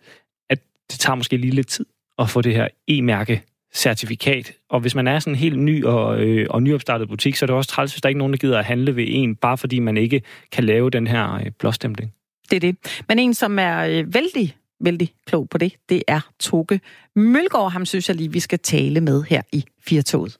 [0.49, 0.59] at
[0.91, 1.85] det tager måske lige lidt tid
[2.19, 4.53] at få det her e-mærke certifikat.
[4.69, 7.47] Og hvis man er sådan en helt ny og, øh, og nyopstartet butik, så er
[7.47, 9.57] det også træls, hvis der ikke er nogen, der gider at handle ved en, bare
[9.57, 10.21] fordi man ikke
[10.51, 12.13] kan lave den her øh, blåstempling.
[12.49, 13.01] Det er det.
[13.09, 16.79] Men en, som er øh, vældig, vældig klog på det, det er Toge
[17.15, 17.71] Mølgaard.
[17.71, 20.37] Ham synes jeg lige, vi skal tale med her i Firtoget.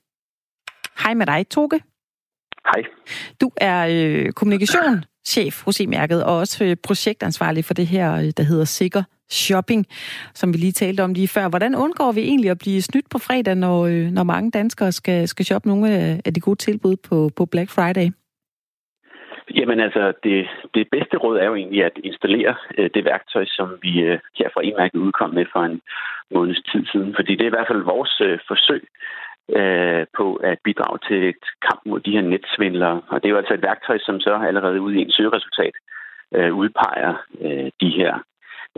[1.04, 1.80] Hej med dig, Toge.
[2.72, 2.84] Hej.
[3.42, 8.44] Du er øh, kommunikationschef hos e-mærket og også øh, projektansvarlig for det her, øh, der
[8.44, 9.86] hedder Sikker Shopping,
[10.34, 11.50] som vi lige talte om lige før.
[11.50, 15.28] Hvordan undgår vi egentlig at blive snydt på fredag, når, øh, når mange danskere skal,
[15.28, 15.90] skal shoppe nogle
[16.26, 18.08] af, de gode tilbud på, på Black Friday?
[19.56, 23.68] Jamen altså, det, det bedste råd er jo egentlig at installere øh, det værktøj, som
[23.82, 25.82] vi øh, her fra e-mærket udkom med for en
[26.32, 27.16] måneds tid siden.
[27.16, 28.84] Fordi det er i hvert fald vores øh, forsøg
[29.58, 33.02] øh, på at bidrage til et kamp mod de her netsvindlere.
[33.08, 35.76] Og det er jo altså et værktøj, som så allerede ude i en søgeresultat
[36.36, 38.20] øh, udpeger øh, de her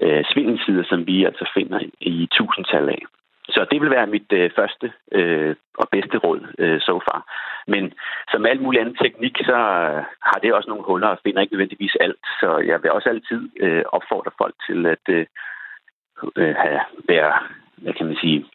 [0.01, 3.03] øh, svindelsider, som vi altså finder i tusindtal af.
[3.49, 7.21] Så det vil være mit øh, første øh, og bedste råd øh, so far.
[7.67, 7.93] Men
[8.31, 11.53] som alt mulig anden teknik, så øh, har det også nogle huller og finder ikke
[11.53, 12.25] nødvendigvis alt.
[12.39, 15.25] Så jeg vil også altid øh, opfordre folk til at øh,
[16.35, 17.33] øh have, være,
[17.77, 18.45] hvad kan man sige,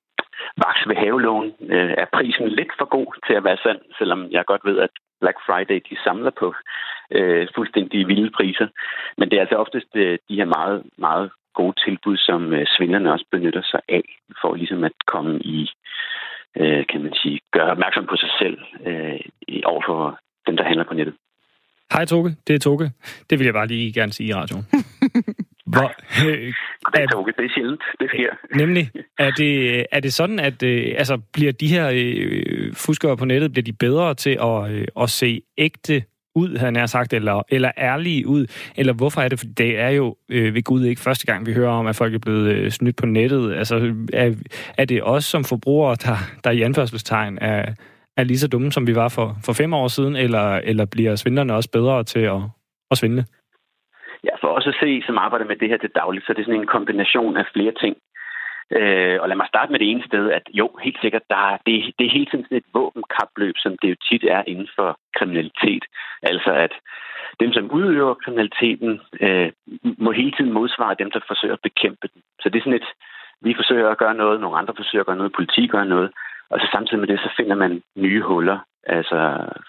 [0.64, 1.52] vaks ved havelån.
[1.74, 4.90] Øh, er prisen lidt for god til at være sand, selvom jeg godt ved, at
[5.20, 6.54] Black Friday de samler på
[7.10, 8.68] øh, fuldstændig vilde priser.
[9.18, 13.12] Men det er altså oftest øh, de her meget, meget gode tilbud, som øh, svindlerne
[13.12, 14.04] også benytter sig af,
[14.40, 15.70] for ligesom at komme i,
[16.60, 19.20] øh, kan man sige, gøre opmærksom på sig selv øh,
[19.64, 21.14] overfor dem, der handler på nettet.
[21.92, 22.90] Hej Toge, det er Toge.
[23.30, 24.64] Det vil jeg bare lige gerne sige i radioen.
[25.76, 25.88] Hvor,
[26.26, 26.54] øh,
[27.02, 28.56] er, Toge, det er sjældent, det sker.
[28.56, 33.24] Nemlig, er det, er det sådan, at øh, altså, bliver de her øh, fuskere på
[33.24, 36.02] nettet, bliver de bedre til at, øh, at se ægte
[36.36, 38.46] ud, havde jeg sagt, eller, eller ærlige ud?
[38.76, 39.38] Eller hvorfor er det?
[39.38, 42.14] For det er jo øh, ved Gud ikke første gang, vi hører om, at folk
[42.14, 43.54] er blevet øh, snydt på nettet.
[43.54, 44.34] Altså, er,
[44.78, 47.74] er det os som forbrugere, der, der i anførselstegn er,
[48.16, 51.16] er lige så dumme, som vi var for, for fem år siden, eller, eller bliver
[51.16, 52.40] svindlerne også bedre til at,
[52.90, 53.24] at svindle?
[54.24, 56.42] Ja, for os at se, som arbejder med det her til dagligt, så det er
[56.42, 57.96] det sådan en kombination af flere ting.
[58.78, 61.56] Øh, og lad mig starte med det ene sted, at jo, helt sikkert, der er,
[61.66, 64.98] det, det er hele tiden sådan et våbenkapløb, som det jo tit er inden for
[65.18, 65.84] kriminalitet.
[66.22, 66.72] Altså at
[67.40, 69.52] dem, som udøver kriminaliteten, øh,
[69.98, 72.22] må hele tiden modsvare dem, der forsøger at bekæmpe den.
[72.40, 72.88] Så det er sådan et,
[73.40, 76.10] vi forsøger at gøre noget, nogle andre forsøger at gøre noget, politi gør noget,
[76.50, 79.18] og så samtidig med det, så finder man nye huller, altså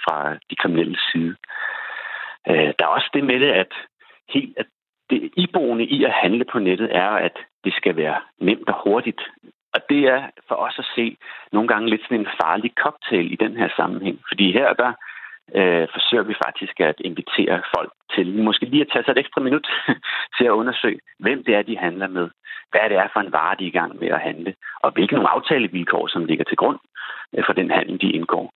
[0.04, 1.36] fra de kriminelle side.
[2.50, 3.74] Øh, der er også det med det, at,
[4.30, 4.66] helt, at
[5.10, 9.22] det iboende i at handle på nettet er, at det skal være nemt og hurtigt.
[9.74, 11.18] Og det er for os at se
[11.52, 14.20] nogle gange lidt sådan en farlig cocktail i den her sammenhæng.
[14.30, 14.94] Fordi her der
[15.56, 19.42] øh, forsøger vi faktisk at invitere folk til måske lige at tage sig et ekstra
[19.42, 19.68] minut
[20.38, 22.30] til at undersøge, hvem det er, de handler med.
[22.72, 24.56] Hvad det er for en vare, de er i gang med at handle.
[24.84, 26.80] Og hvilke nogle aftalevilkår, som ligger til grund
[27.34, 28.54] øh, for den handel, de indgår.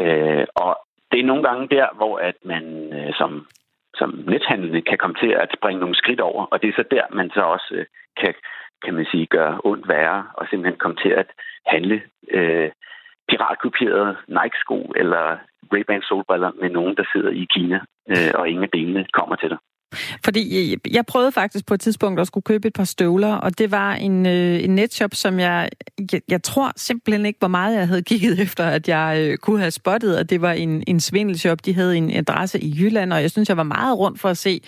[0.00, 0.78] Øh, og
[1.10, 3.46] det er nogle gange der, hvor at man øh, som
[3.94, 6.44] som nethandlende kan komme til at springe nogle skridt over.
[6.44, 7.86] Og det er så der, man så også øh,
[8.20, 8.34] kan,
[8.84, 11.26] kan man sige, gøre ondt værre og simpelthen komme til at
[11.66, 12.70] handle øh,
[13.28, 15.36] piratkopierede Nike-sko eller
[15.74, 19.50] Ray-Ban solbriller med nogen, der sidder i Kina, øh, og ingen af delene kommer til
[19.50, 19.58] dig.
[20.24, 23.70] Fordi jeg prøvede faktisk på et tidspunkt at skulle købe et par støvler, og det
[23.70, 25.68] var en, øh, en netshop, som jeg,
[26.12, 29.58] jeg, jeg tror simpelthen ikke, hvor meget jeg havde kigget efter, at jeg øh, kunne
[29.58, 31.64] have spottet, at det var en, en svindelshop.
[31.64, 34.38] De havde en adresse i Jylland, og jeg synes, jeg var meget rundt for at
[34.38, 34.60] se,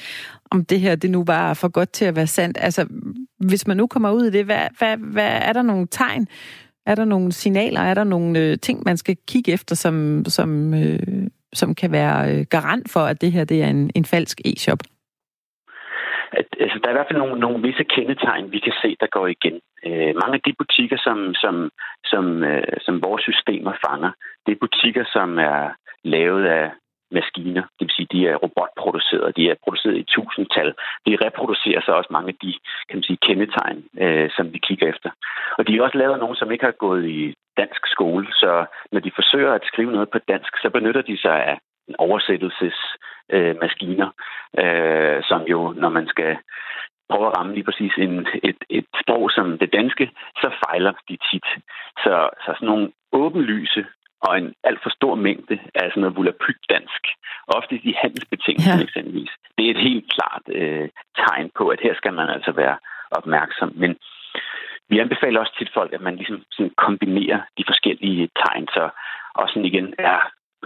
[0.51, 2.59] om det her det nu var for godt til at være sandt.
[2.61, 2.87] Altså,
[3.39, 6.29] hvis man nu kommer ud i det, hvad, hvad, hvad er der nogle tegn?
[6.87, 7.81] Er der nogle signaler?
[7.81, 12.35] Er der nogle øh, ting, man skal kigge efter, som, som, øh, som kan være
[12.35, 14.79] øh, garant for, at det her det er en, en falsk e-shop?
[16.33, 19.07] At, altså, der er i hvert fald nogle, nogle visse kendetegn, vi kan se, der
[19.07, 19.61] går igen.
[19.87, 21.70] Øh, mange af de butikker, som, som,
[22.05, 24.11] som, øh, som vores systemer fanger,
[24.47, 25.70] det er butikker, som er
[26.05, 26.70] lavet af
[27.12, 27.62] maskiner.
[27.62, 29.37] Det vil sige, de er robotproduceret.
[29.37, 30.74] De er produceret i tusindtal.
[31.07, 32.53] De reproducerer så også mange af de
[32.89, 35.11] kan man sige, kendetegn, øh, som vi kigger efter.
[35.59, 38.27] Og de er også lavet af nogen, som ikke har gået i dansk skole.
[38.33, 41.59] Så når de forsøger at skrive noget på dansk, så benytter de sig af
[41.99, 44.11] oversættelsesmaskiner,
[44.59, 46.37] øh, som jo, når man skal
[47.11, 50.11] prøve at ramme lige præcis en, et, et sprog som det danske,
[50.43, 51.47] så fejler de tit.
[52.05, 53.87] Så, så sådan nogle åbenlyse
[54.20, 57.03] og en alt for stor mængde af sådan noget volapyk dansk,
[57.49, 58.82] ofte i handelsbetingelser ja.
[58.82, 60.89] eksempelvis, det er et helt klart øh,
[61.22, 62.76] tegn på, at her skal man altså være
[63.11, 63.72] opmærksom.
[63.74, 63.97] Men
[64.89, 68.89] vi anbefaler også tit folk, at man ligesom sådan kombinerer de forskellige tegn, så
[69.34, 70.18] og sådan igen er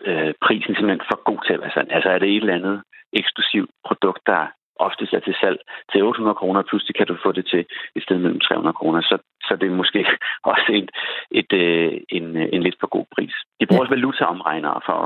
[0.08, 1.88] øh, prisen simpelthen for god til at være sand.
[1.90, 2.82] Altså er det et eller andet
[3.12, 4.42] eksklusivt produkt, der
[4.86, 5.58] oftest er til salg
[5.92, 7.62] til 800 kroner, pludselig kan du få det til
[7.96, 9.00] et sted mellem 300 kroner.
[9.00, 10.00] Så, så det er måske
[10.52, 10.90] også et,
[11.30, 13.34] et, et, en, en lidt for god pris.
[13.60, 14.98] De bruger også valutaomregnere for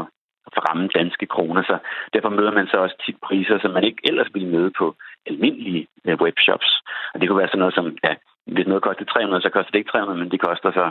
[0.46, 1.78] at ramme danske kroner, så
[2.12, 4.94] derfor møder man så også tit priser, som man ikke ellers ville møde på
[5.26, 6.70] almindelige øh, webshops.
[7.14, 8.14] Og det kunne være sådan noget som, ja,
[8.46, 10.90] hvis noget koster 300, så koster det ikke 300, men det koster så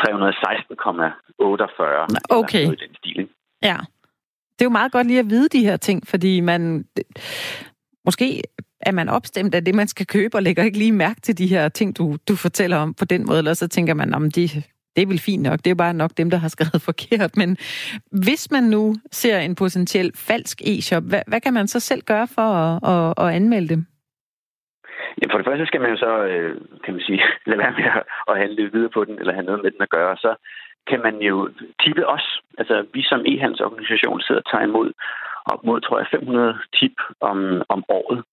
[0.00, 0.04] 316,48.
[2.28, 2.62] Okay.
[2.62, 3.28] Eller den stil,
[3.62, 3.76] Ja.
[4.58, 6.84] Det er jo meget godt lige at vide de her ting, fordi man...
[8.04, 8.42] Måske
[8.80, 11.46] er man opstemt af det, man skal købe, og lægger ikke lige mærke til de
[11.46, 14.48] her ting, du, du fortæller om på den måde, eller så tænker man, om de,
[14.96, 17.36] det er vel fint nok, det er bare nok dem, der har skrevet forkert.
[17.36, 17.56] Men
[18.10, 22.28] hvis man nu ser en potentiel falsk e-shop, hvad, hvad kan man så selv gøre
[22.28, 23.86] for at, at, at anmelde dem?
[25.20, 27.84] Ja, for det første skal man jo så, øh, kan man sige, lade være med
[28.30, 30.16] at handle videre på den, eller have noget med den at gøre.
[30.16, 30.34] Så
[30.90, 31.50] kan man jo
[31.82, 32.40] tippe os.
[32.58, 34.92] Altså, vi som e-handelsorganisation sidder og tager imod
[35.52, 38.24] op mod, tror jeg, 500 tip om, om året.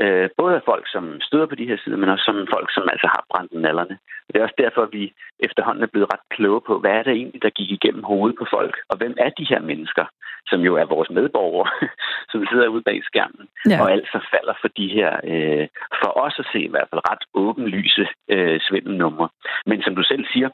[0.00, 2.88] Øh, både af folk, som støder på de her sider, men også som folk, som
[2.92, 3.98] altså har brændt nallerne.
[4.28, 7.12] Det er også derfor, at vi efterhånden er blevet ret kloge på, hvad er det
[7.12, 10.04] egentlig, der gik igennem hovedet på folk, og hvem er de her mennesker,
[10.46, 11.70] som jo er vores medborgere,
[12.30, 13.82] som sidder ude bag skærmen, ja.
[13.82, 15.66] og altså falder for de her, øh,
[16.00, 19.28] for os at se i hvert fald ret åbenlyse øh, svindelnumre.
[19.66, 20.48] Men som du selv siger,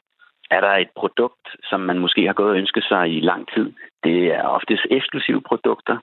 [0.51, 3.73] er der et produkt, som man måske har gået og ønsket sig i lang tid.
[4.03, 5.97] Det er oftest eksklusive produkter,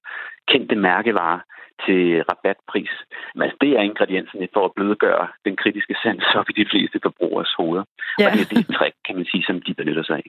[0.49, 1.41] kendte mærkevarer
[1.84, 2.94] til rabatpris.
[3.34, 7.52] Men det er ingrediensen for at blødgøre den kritiske sans op i de fleste forbrugers
[7.58, 7.84] hoveder.
[8.18, 8.26] Ja.
[8.26, 10.26] Og det er det trick, kan man sige, som de benytter sig af,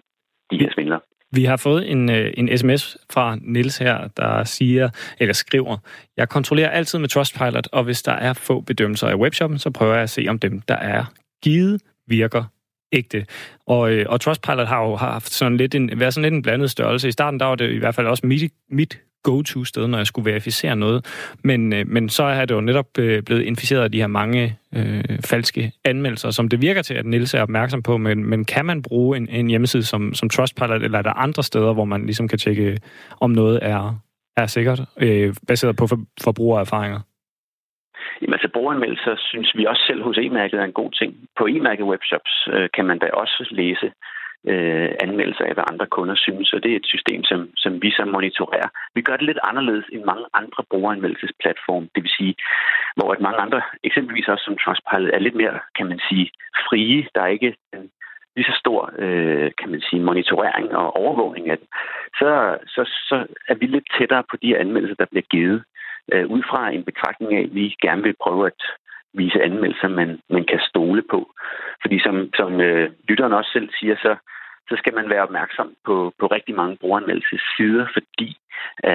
[0.51, 0.99] de her svindler.
[1.31, 4.89] Vi har fået en, øh, en sms fra Nils her, der siger,
[5.19, 5.77] eller skriver,
[6.17, 9.93] jeg kontrollerer altid med Trustpilot, og hvis der er få bedømmelser af webshoppen, så prøver
[9.93, 11.03] jeg at se, om dem, der er
[11.43, 12.43] givet, virker
[12.91, 13.25] ægte.
[13.65, 16.71] Og, øh, og Trustpilot har jo haft sådan lidt en, været sådan lidt en blandet
[16.71, 17.07] størrelse.
[17.07, 20.31] I starten der var det i hvert fald også mit, mit go-to-sted, når jeg skulle
[20.31, 21.05] verificere noget.
[21.43, 24.57] Men, øh, men så er det jo netop øh, blevet inficeret af de her mange
[24.75, 27.97] øh, falske anmeldelser, som det virker til, at Nils er opmærksom på.
[27.97, 31.43] Men, men kan man bruge en, en hjemmeside som, som Trustpilot, eller er der andre
[31.43, 32.77] steder, hvor man ligesom kan tjekke,
[33.21, 33.99] om noget er,
[34.37, 36.99] er sikkert, øh, baseret på for, forbrugererfaringer?
[38.21, 41.11] Jamen, altså brugeranmeldelser synes vi også selv hos e-mærket er en god ting.
[41.37, 43.91] På e-mærket webshops øh, kan man da også læse
[44.51, 47.89] øh, anmeldelser af, hvad andre kunder synes, og det er et system, som, som vi
[47.91, 48.69] så monitorerer.
[48.95, 52.35] Vi gør det lidt anderledes end mange andre brugeranmeldelsesplatforme, det vil sige,
[52.95, 56.31] hvor at mange andre, eksempelvis også som Trustpilot, er lidt mere, kan man sige,
[56.67, 57.07] frie.
[57.15, 57.89] Der er ikke en
[58.35, 61.67] lige så stor, øh, kan man sige, monitorering og overvågning af den.
[62.19, 63.17] så, så, så
[63.49, 65.63] er vi lidt tættere på de anmeldelser, der bliver givet
[66.13, 68.61] øh, ud fra en betragtning af, at vi gerne vil prøve at
[69.13, 71.19] vise anmeldelser, man, man kan stole på.
[71.81, 74.15] Fordi som, som øh, lytteren også selv siger, så,
[74.69, 78.37] så skal man være opmærksom på, på rigtig mange brugeranmeldelsessider, fordi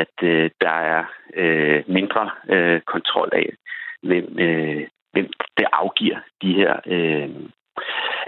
[0.00, 1.04] at øh, der er
[1.34, 3.48] øh, mindre øh, kontrol af,
[4.02, 7.30] hvem, øh, hvem det afgiver de her øh,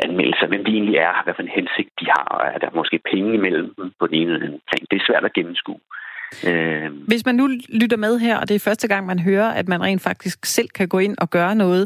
[0.05, 2.99] anmeldelser, hvem de egentlig er, hvad for en hensigt de har, og er der måske
[3.13, 4.91] penge imellem dem på den ene eller anden ting.
[4.91, 5.81] Det er svært at gennemskue.
[6.49, 6.91] Øh...
[7.09, 7.49] Hvis man nu
[7.81, 10.69] lytter med her, og det er første gang, man hører, at man rent faktisk selv
[10.69, 11.85] kan gå ind og gøre noget,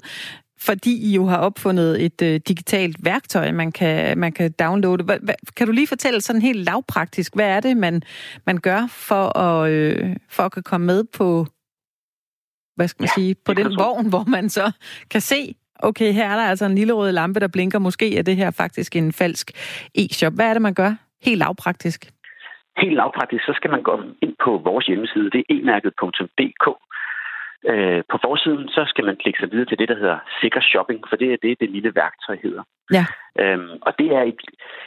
[0.60, 5.04] fordi I jo har opfundet et øh, digitalt værktøj, man kan, man kan downloade.
[5.04, 8.02] Hva, hva, kan du lige fortælle sådan helt lavpraktisk, hvad er det, man,
[8.46, 11.46] man gør for at, øh, for at komme med på
[12.78, 14.66] hvad skal man ja, sige, på den vogn, hvor man så
[15.12, 15.40] kan se,
[15.88, 17.78] okay, her er der altså en lille rød lampe, der blinker.
[17.78, 19.46] Måske er det her faktisk en falsk
[20.02, 20.34] e-shop.
[20.34, 20.92] Hvad er det, man gør?
[21.26, 22.00] Helt lavpraktisk.
[22.82, 25.30] Helt lavpraktisk, så skal man gå ind på vores hjemmeside.
[25.30, 26.66] Det er e-mærket.dk.
[27.66, 31.04] Øh, på forsiden, så skal man klikke sig videre til det, der hedder sikker shopping,
[31.08, 32.62] for det er det, det lille værktøj hedder.
[32.92, 33.04] Ja.
[33.40, 34.40] Øhm, og det er et,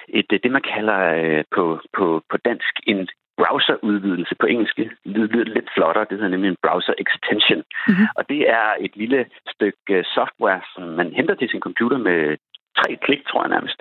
[0.09, 3.07] et, det, man kalder øh, på, på, på dansk en
[3.38, 4.80] browserudvidelse på engelsk.
[5.05, 6.05] Lyder lidt flottere.
[6.09, 7.63] Det hedder nemlig en browser extension.
[7.88, 8.07] Mm-hmm.
[8.15, 12.38] Og det er et lille stykke software, som man henter til sin computer med
[12.80, 13.80] tre klik, tror jeg nærmest.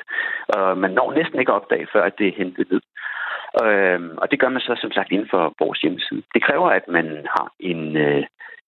[0.49, 2.80] Og man når næsten ikke at opdage, før at det er hentet ned.
[3.64, 6.22] Øhm, og det gør man så som sagt inden for vores hjemmeside.
[6.34, 7.97] Det kræver, at man har en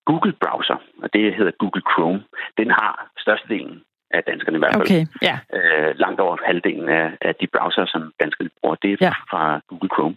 [0.02, 2.24] øh, Google-browser, og det hedder Google Chrome.
[2.58, 4.88] Den har størstedelen af danskerne i hvert fald.
[4.88, 5.36] Okay, ja.
[5.56, 9.12] øh, langt over halvdelen af, af de browser, som danskerne bruger, det er ja.
[9.30, 10.16] fra Google Chrome.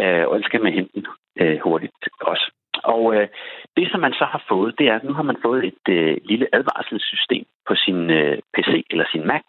[0.00, 1.06] Øh, og ellers skal man hente den
[1.40, 2.46] øh, hurtigt også.
[2.84, 3.28] Og øh,
[3.76, 6.16] det, som man så har fået, det er, at nu har man fået et øh,
[6.24, 9.46] lille advarselssystem på sin øh, PC eller sin Mac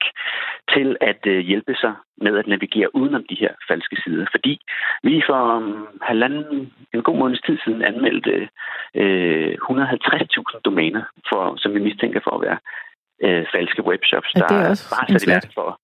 [0.74, 4.26] til at øh, hjælpe sig med at navigere udenom de her falske sider.
[4.32, 4.62] Fordi
[5.04, 8.50] vi for um, halvanden, en god måneds tid siden anmeldte
[8.96, 12.60] øh, 150.000 domæner, for, som vi mistænker for at være
[13.26, 15.80] øh, falske webshops, ja, det er også der bare sat i for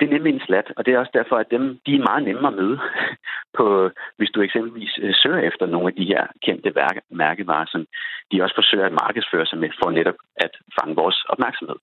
[0.00, 2.22] det er nemlig en slat, og det er også derfor, at dem, de er meget
[2.22, 2.78] nemmere at møde,
[3.58, 6.72] på, hvis du eksempelvis øh, søger efter nogle af de her kendte
[7.10, 7.86] mærkevarer, som
[8.32, 11.78] de også forsøger at markedsføre sig med, for netop at fange vores opmærksomhed.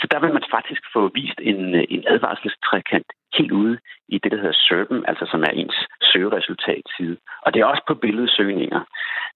[0.00, 3.08] Så der vil man faktisk få vist en, øh, en advarselstrækant
[3.38, 3.78] helt ude
[4.08, 7.16] i det, der hedder SERPen, altså som er ens søgeresultatside.
[7.44, 8.80] Og det er også på billedsøgninger,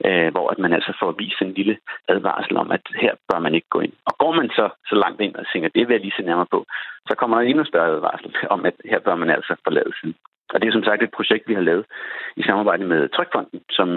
[0.06, 1.76] øh, hvor at man altså får vist en lille
[2.08, 3.92] advarsel om, at her bør man ikke gå ind.
[4.08, 6.52] Og går man så, så langt ind og tænker, det vil jeg lige se nærmere
[6.54, 6.66] på,
[7.08, 10.16] så kommer der en endnu større advarsel om, at her bør man altså forlade siden.
[10.52, 11.84] Og det er som sagt et projekt, vi har lavet
[12.36, 13.88] i samarbejde med Trykfonden, som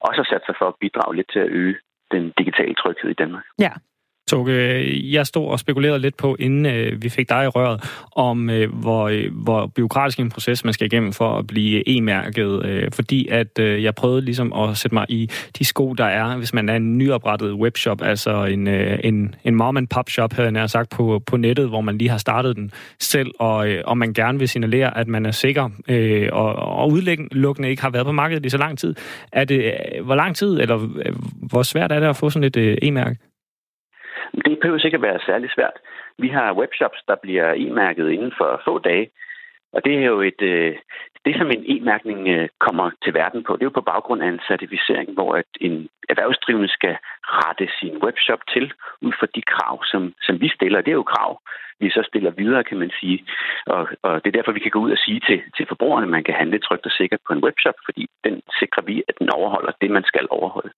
[0.00, 1.76] også har sat sig for at bidrage lidt til at øge
[2.10, 3.44] den digitale tryghed i Danmark.
[3.58, 3.72] Ja,
[4.30, 7.80] Toge, jeg stod og spekulerede lidt på, inden øh, vi fik dig i røret,
[8.16, 12.66] om øh, hvor, øh, hvor byråkratisk en proces man skal igennem for at blive e-mærket.
[12.66, 16.36] Øh, fordi at øh, jeg prøvede ligesom at sætte mig i de sko, der er,
[16.36, 20.32] hvis man er en nyoprettet webshop, altså en, øh, en, en mom and pop shop,
[20.32, 22.70] havde jeg sagt, på, på nettet, hvor man lige har startet den
[23.00, 26.90] selv, og, øh, og man gerne vil signalere, at man er sikker, øh, og, og
[26.90, 28.94] udelukkende ikke har været på markedet i så lang tid.
[29.32, 32.44] Er det, øh, hvor lang tid, eller øh, hvor svært er det at få sådan
[32.44, 33.16] et øh, e-mærke?
[34.44, 35.76] Det behøver sikkert være særlig svært.
[36.18, 39.10] Vi har webshops, der bliver e-mærket inden for få dage.
[39.72, 40.76] Og det er jo et, øh,
[41.26, 44.28] det, som en e-mærkning øh, kommer til verden på, det er jo på baggrund af
[44.28, 46.96] en certificering, hvor at en erhvervsdrivende skal
[47.38, 48.72] rette sin webshop til
[49.06, 50.80] ud fra de krav, som, som vi stiller.
[50.80, 51.40] Det er jo krav,
[51.80, 53.18] vi så stiller videre, kan man sige.
[53.66, 56.14] Og, og det er derfor, vi kan gå ud og sige til, til forbrugerne, at
[56.16, 59.30] man kan handle trygt og sikkert på en webshop, fordi den sikrer vi, at den
[59.30, 60.72] overholder det, man skal overholde.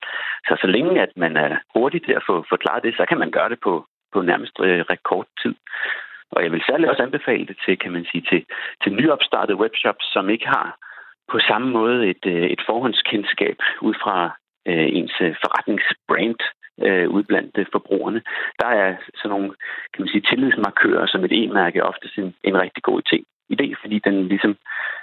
[0.49, 3.31] Så så længe at man er hurtig til at få forklaret det, så kan man
[3.31, 5.55] gøre det på, på nærmest øh, rekordtid.
[6.31, 8.45] Og jeg vil særligt også anbefale det til, kan man sige, til,
[8.83, 10.79] til nyopstartede webshops, som ikke har
[11.33, 14.37] på samme måde et, øh, et forhåndskendskab ud fra
[14.69, 16.41] øh, ens øh, forretningsbrand
[16.87, 18.23] øh, ud blandt øh, forbrugerne.
[18.61, 19.51] Der er sådan nogle,
[19.93, 23.25] kan man sige, tillidsmarkører som et e-mærke ofte en, en rigtig god ting
[23.55, 24.57] idé fordi den ligesom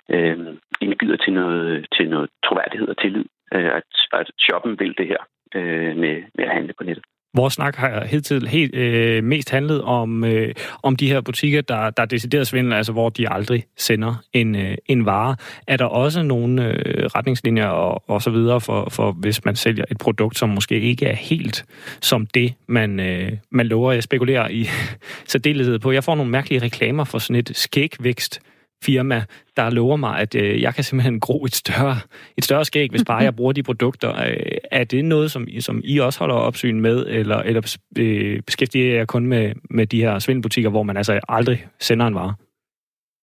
[0.09, 0.37] øh,
[0.81, 5.21] indbyder til noget, til noget troværdighed og tillid, øh, at, at shoppen vil det her
[5.55, 7.05] øh, med, med at handle på nettet.
[7.35, 11.89] Vores snak har helt, helt øh, mest handlet om, øh, om de her butikker, der,
[11.89, 15.35] der er decideret svindel, altså hvor de aldrig sender en, øh, en vare.
[15.67, 19.83] Er der også nogle øh, retningslinjer og, og så videre for, for, hvis man sælger
[19.91, 21.65] et produkt, som måske ikke er helt
[22.01, 23.91] som det, man, øh, man lover?
[23.91, 24.67] Jeg spekulerer i
[25.31, 25.91] særdeleshed på.
[25.91, 28.41] Jeg får nogle mærkelige reklamer for sådan et skægvækst
[28.83, 29.23] firma,
[29.57, 31.95] der lover mig, at øh, jeg kan simpelthen gro et større,
[32.37, 34.09] et større skæg, hvis bare jeg bruger de produkter.
[34.09, 38.95] Øh, er det noget, som, som I også holder opsyn med, eller, eller øh, beskæftiger
[38.95, 42.33] jeg kun med, med de her svindelbutikker, hvor man altså aldrig sender en vare?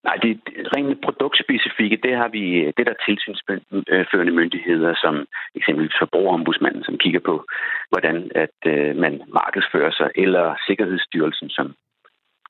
[0.05, 0.41] Nej, det
[0.77, 2.45] rent produktspecifikke, det har vi,
[2.77, 5.15] det der tilsynsførende myndigheder, som
[5.55, 7.45] eksempelvis forbrugerombudsmanden, som kigger på,
[7.91, 11.75] hvordan at øh, man markedsfører sig, eller Sikkerhedsstyrelsen, som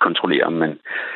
[0.07, 0.73] kontrollere, om man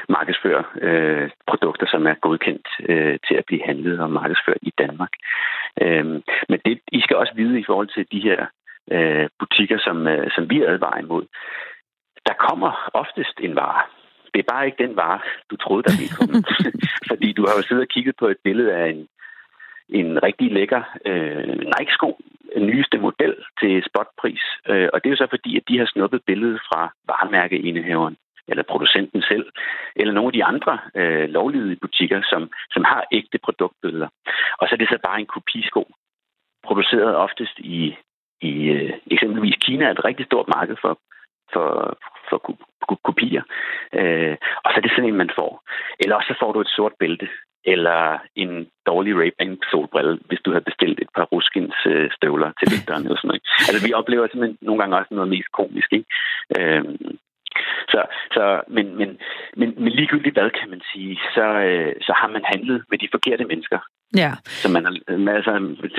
[0.09, 5.13] markedsfører øh, produkter, som er godkendt øh, til at blive handlet og markedsført i Danmark.
[5.83, 6.07] Øh,
[6.51, 8.41] men det, I skal også vide i forhold til de her
[8.95, 11.25] øh, butikker, som, øh, som vi advarer imod.
[12.27, 13.83] Der kommer oftest en vare.
[14.35, 15.21] Det er bare ikke den vare,
[15.51, 16.35] du troede, der ville komme.
[17.11, 19.09] Fordi du har jo siddet og kigget på et billede af en,
[19.89, 22.11] en rigtig lækker øh, Nike-sko,
[22.57, 24.43] en nyeste model til spotpris.
[24.71, 28.17] Øh, og det er jo så fordi, at de har snuppet billedet fra varemærkeindehaveren
[28.49, 29.47] eller producenten selv,
[29.97, 34.09] eller nogle af de andre øh, lovlydige butikker, som, som har ægte produktbilleder.
[34.59, 35.83] Og så er det så bare en kopisko,
[36.67, 37.97] produceret oftest i
[38.41, 40.99] i øh, eksempelvis Kina er et rigtig stort marked for,
[41.53, 41.99] for,
[42.31, 42.39] for
[43.05, 43.43] kopier.
[43.93, 45.63] Øh, og så er det sådan en, man får.
[46.01, 47.29] Eller også så får du et sort bælte,
[47.65, 52.69] eller en dårlig Ray-Ban solbrille, hvis du har bestilt et par ruskins øh, støvler til
[52.73, 53.43] vinteren eller sådan noget.
[53.69, 56.09] Altså vi oplever simpelthen nogle gange også noget mest komisk, ikke?
[56.57, 56.85] Øh,
[57.89, 58.01] så,
[58.33, 59.19] så, men, men,
[59.57, 63.09] men, men ligegyldigt hvad, kan man sige, så, øh, så har man handlet med de
[63.15, 63.79] forkerte mennesker.
[64.23, 64.33] Ja.
[64.63, 64.93] Så man er,
[65.39, 65.53] altså,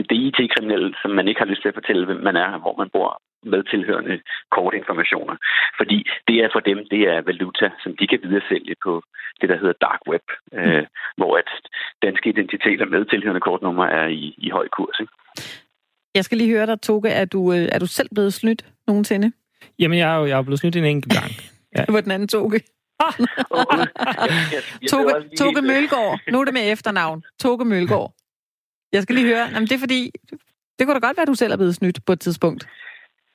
[0.09, 2.75] det er IT-kriminelle, som man ikke har lyst til at fortælle, hvem man er, hvor
[2.77, 5.35] man bor, med tilhørende kortinformationer.
[5.79, 5.97] Fordi
[6.27, 9.03] det er for dem, det er valuta, som de kan videresælge på
[9.41, 10.59] det, der hedder dark web, mm.
[10.59, 10.85] øh,
[11.17, 11.49] hvor at
[12.05, 14.97] danske identiteter med tilhørende kortnummer er i, i høj kurs.
[14.99, 15.13] Ikke?
[16.15, 17.09] Jeg skal lige høre dig, Toge.
[17.09, 19.31] Er du, øh, er du selv blevet snydt nogensinde?
[19.79, 21.31] Jamen, jeg er jo jeg er blevet snydt en enkelt gang.
[21.75, 21.81] Ja.
[21.85, 22.59] det var den anden Toge.
[24.91, 26.19] Toge, Toge Mølgaard.
[26.31, 27.23] Nu er det med efternavn.
[27.39, 28.11] Toge Mølgaard.
[28.91, 29.45] Jeg skal lige høre.
[29.53, 30.11] Jamen, det er fordi,
[30.75, 32.67] det kunne da godt være, at du selv er blevet snydt på et tidspunkt.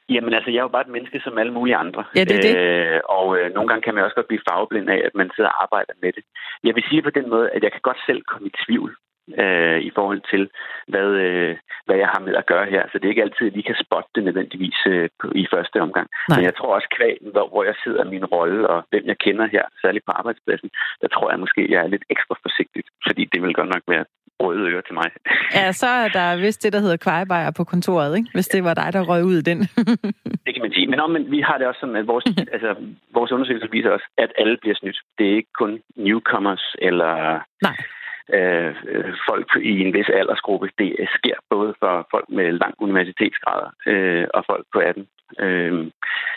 [0.09, 2.05] Jamen altså, jeg er jo bare et menneske som alle mulige andre.
[2.17, 2.55] Ja, det er det.
[2.57, 5.51] Øh, og øh, nogle gange kan man også godt blive farveblind af, at man sidder
[5.51, 6.25] og arbejder med det.
[6.65, 8.91] Jeg vil sige på den måde, at jeg kan godt selv komme i tvivl
[9.45, 10.43] øh, i forhold til,
[10.89, 11.57] hvad, øh,
[11.87, 12.83] hvad jeg har med at gøre her.
[12.87, 16.07] Så det er ikke altid, at vi kan spotte det nødvendigvis øh, i første omgang.
[16.29, 16.37] Nej.
[16.37, 19.47] Men jeg tror også, kvæg, hvor, hvor jeg sidder min rolle, og hvem jeg kender
[19.47, 20.71] her, særligt på arbejdspladsen,
[21.03, 24.05] der tror jeg måske, jeg er lidt ekstra forsigtig, fordi det vil godt nok være
[24.41, 25.09] røde ører til mig.
[25.55, 28.31] Ja, så er der vist det, der hedder kvejebajer på kontoret, ikke?
[28.35, 29.59] hvis det var dig, der røg ud i den.
[30.47, 30.87] det kan man sige.
[30.87, 32.25] Men, om, men vi har det også som, at vores,
[32.57, 32.71] altså,
[33.15, 34.99] vores undersøgelse viser os, at alle bliver snydt.
[35.19, 37.15] Det er ikke kun newcomers eller...
[37.63, 37.77] Nej
[38.37, 38.75] øh,
[39.29, 40.69] folk i en vis aldersgruppe.
[40.79, 45.07] Det sker både for folk med lang universitetsgrader øh, og folk på 18.
[45.41, 45.91] Øh,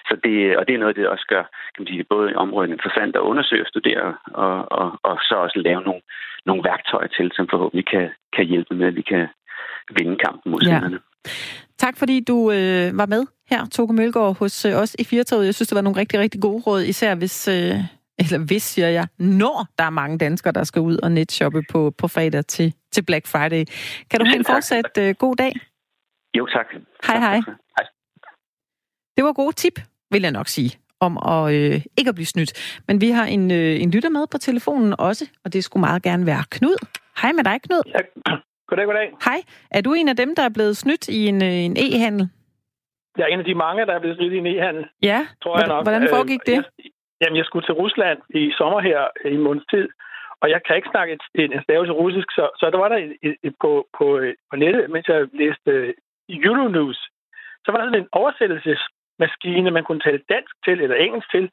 [0.08, 1.44] så det, og det er noget, det også gør
[1.76, 4.16] kan man sige, både området interessant at undersøge og studere,
[4.46, 6.02] og, og, og så også lave nogle,
[6.46, 9.28] nogle værktøjer til, som forhåbentlig kan, kan hjælpe med, at vi kan
[9.98, 10.80] vinde kampen mod ja.
[11.78, 15.46] Tak fordi du øh, var med her, Toge Mølgaard, hos øh, os i Firtoget.
[15.46, 17.76] Jeg synes, det var nogle rigtig, rigtig gode råd, især hvis, øh,
[18.20, 21.92] eller hvis, siger jeg, når der er mange danskere, der skal ud og netshoppe på,
[21.98, 23.64] på fredag til, til Black Friday.
[24.10, 25.54] Kan du have en fortsat uh, god dag?
[26.38, 26.66] Jo, tak.
[27.08, 27.42] Hej, hej.
[27.78, 27.86] hej.
[29.18, 29.80] Det var gode tip,
[30.12, 32.80] vil jeg nok sige, om at øh, ikke at blive snydt.
[32.88, 36.04] Men vi har en, øh, en lytter med på telefonen også, og det skulle meget
[36.04, 36.78] gerne være Knud.
[37.22, 37.82] Hej med dig, Knud.
[37.88, 38.00] Ja.
[38.68, 39.12] Goddag, goddag.
[39.26, 39.42] Hej.
[39.72, 42.30] Er du en af dem, der er blevet snydt i en, øh, en e-handel?
[43.18, 44.86] Jeg er en af de mange, der er blevet snydt i en e-handel.
[45.02, 45.84] Ja, tror jeg nok.
[45.86, 46.54] hvordan foregik det?
[46.54, 46.64] Jeg,
[47.22, 49.90] Jamen, jeg skulle til Rusland i sommer her i en måneds tid,
[50.42, 53.18] og jeg kan ikke snakke et, en stavelse russisk, så, så der var der et,
[53.24, 54.06] et, et, på, på,
[54.50, 55.94] på nettet, mens jeg læste uh,
[56.30, 57.00] Euronews,
[57.66, 61.50] så var der sådan en oversættelsesmaskine, man kunne tale dansk til eller engelsk til,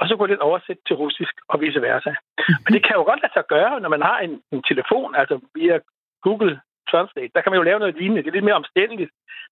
[0.00, 2.12] og så kunne den oversætte til russisk og vice versa.
[2.64, 5.40] Men det kan jo godt lade sig gøre, når man har en, en telefon, altså
[5.54, 5.78] via
[6.22, 6.60] Google
[6.90, 7.32] Translate.
[7.34, 8.22] Der kan man jo lave noget lignende.
[8.22, 9.10] Det er lidt mere omstændeligt.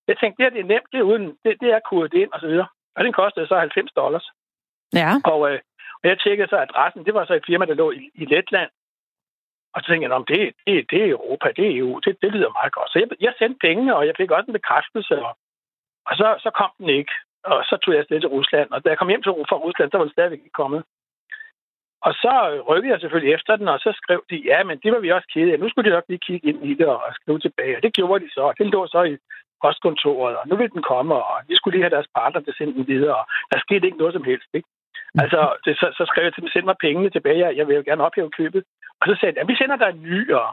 [0.09, 2.31] Jeg tænkte, det, her, det er nemt, det er, uden, det, det er kodet ind
[2.33, 2.69] og så videre.
[2.97, 4.27] Og den kostede så 90 dollars.
[4.93, 5.11] Ja.
[5.25, 5.59] Og, øh,
[6.03, 7.05] og jeg tjekkede så adressen.
[7.05, 8.71] Det var så et firma, der lå i, i Letland.
[9.75, 12.59] Og så tænkte jeg, det, det, det er Europa, det er EU, det, det lyder
[12.59, 12.91] meget godt.
[12.93, 15.15] Så jeg, jeg sendte pengene, og jeg fik også en bekræftelse.
[15.27, 15.33] Og,
[16.09, 17.13] og så, så kom den ikke.
[17.45, 18.69] Og så tog jeg afsted til Rusland.
[18.71, 20.83] Og da jeg kom hjem til fra Rusland, så var den stadigvæk ikke kommet.
[22.07, 22.35] Og så
[22.69, 25.29] rykkede jeg selvfølgelig efter den, og så skrev de, ja, men det var vi også
[25.35, 25.61] kede af.
[25.61, 27.77] Nu skulle de nok lige kigge ind i det og skrive tilbage.
[27.77, 28.41] Og det gjorde de så.
[28.41, 29.17] Og den lå så i
[29.63, 32.57] postkontoret, og nu vil den komme, og de skulle lige have deres partner til at
[32.57, 33.17] sende den videre.
[33.21, 34.49] Og der skete ikke noget som helst.
[34.55, 34.69] Ikke?
[35.23, 37.77] Altså, det, så, så skrev jeg til dem, send mig pengene tilbage, jeg, jeg vil
[37.77, 38.63] jo gerne ophæve købet.
[39.01, 40.47] Og så sagde de, ja, vi sender dig en ny, og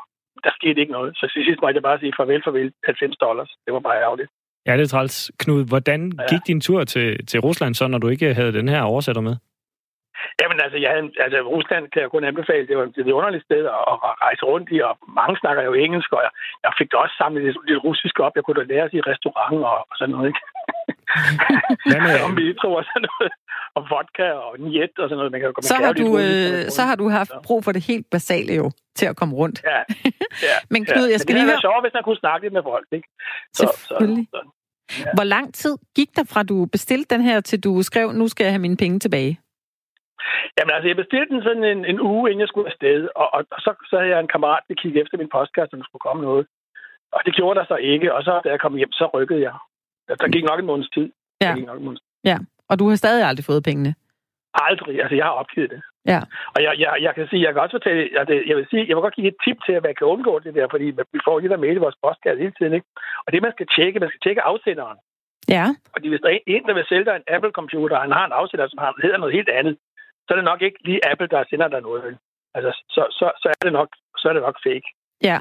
[0.43, 1.11] der skete ikke noget.
[1.17, 3.51] Så til sidst måtte jeg bare sige farvel, farvel, 90 dollars.
[3.65, 4.29] Det var bare ærgerligt.
[4.67, 5.31] Ja, det er træls.
[5.39, 6.25] Knud, hvordan ja.
[6.31, 9.35] gik din tur til, til Rusland så, når du ikke havde den her oversætter med?
[10.41, 12.67] Jamen altså, jeg havde, altså, Rusland kan jeg kun anbefale.
[12.67, 16.09] Det var et underligt sted at, at rejse rundt i, og mange snakker jo engelsk,
[16.17, 16.31] og jeg,
[16.65, 18.35] jeg fik også samlet lidt, lidt russisk op.
[18.35, 20.41] Jeg kunne da lære sig i restaurant og, og sådan noget, ikke?
[21.89, 22.15] Hvad med...
[22.25, 23.31] om metro og sådan noget,
[23.75, 25.31] og vodka og njet og sådan noget.
[25.31, 28.07] Man kan, man så, har du, øh, så har du haft brug for det helt
[28.15, 29.57] basale jo, til at komme rundt.
[29.71, 29.79] Ja,
[30.47, 31.11] ja Men Knud, ja.
[31.13, 31.61] jeg skal Men det lige...
[31.67, 33.07] sjovt, hvis man kunne snakke lidt med folk, ikke?
[33.53, 34.27] Så, Selvfølgelig.
[34.33, 35.11] Så, så, ja.
[35.17, 38.43] Hvor lang tid gik der fra, du bestilte den her, til du skrev, nu skal
[38.43, 39.33] jeg have mine penge tilbage?
[40.57, 43.41] Jamen altså, jeg bestilte den sådan en, en uge, inden jeg skulle afsted, og, og,
[43.55, 46.07] og så, så havde jeg en kammerat, der kiggede efter min postkasse, om der skulle
[46.07, 46.45] komme noget.
[47.15, 49.55] Og det gjorde der så ikke, og så da jeg kom hjem, så rykkede jeg.
[50.07, 51.11] Der, gik nok en måneds tid.
[51.41, 51.47] Ja.
[51.47, 52.09] Der gik nok en måneds tid.
[52.23, 52.37] ja,
[52.69, 53.95] og du har stadig aldrig fået pengene?
[54.53, 55.01] Aldrig.
[55.01, 55.81] Altså, jeg har opgivet det.
[56.05, 56.19] Ja.
[56.55, 58.87] Og jeg, jeg, jeg kan sige, jeg kan også fortælle, at det, jeg vil sige,
[58.87, 60.85] jeg vil godt give et tip til, at man kan undgå det der, fordi
[61.15, 62.87] vi får lige der mail i vores postkasse hele tiden, ikke?
[63.25, 64.97] Og det, man skal tjekke, man skal tjekke afsenderen.
[65.55, 65.65] Ja.
[65.93, 68.37] Fordi hvis der er en, der vil sælge dig en Apple-computer, og han har en
[68.39, 69.77] afsender, som hedder noget helt andet,
[70.25, 72.17] så er det nok ikke lige Apple, der sender dig noget.
[72.55, 74.87] Altså, så, så, så, er det nok, så er det nok fake.
[75.29, 75.37] Ja.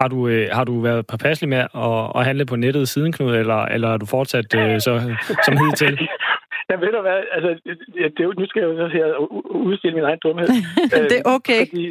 [0.00, 3.34] Har du, øh, har du været påpasselig med at, at handle på nettet siden, Knud,
[3.42, 4.92] eller, eller er du fortsat øh, så,
[5.46, 5.98] som hidtil?
[6.70, 7.50] Ja, ved du hvad, altså,
[8.16, 9.06] det, er, nu skal jeg jo her
[9.68, 10.48] udstille min egen dumhed.
[11.10, 11.62] det er okay.
[11.68, 11.84] Fordi,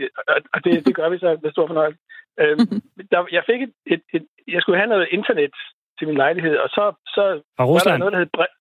[0.54, 2.00] og det, det gør vi så med stor fornøjelse.
[2.42, 2.82] Øhm,
[3.12, 5.54] der, jeg fik et, et, et, jeg skulle have noget internet
[5.98, 7.24] til min lejlighed, og så, så
[7.58, 7.92] Fra Rusland?
[7.92, 8.30] var der noget, der hed...
[8.38, 8.56] Bre-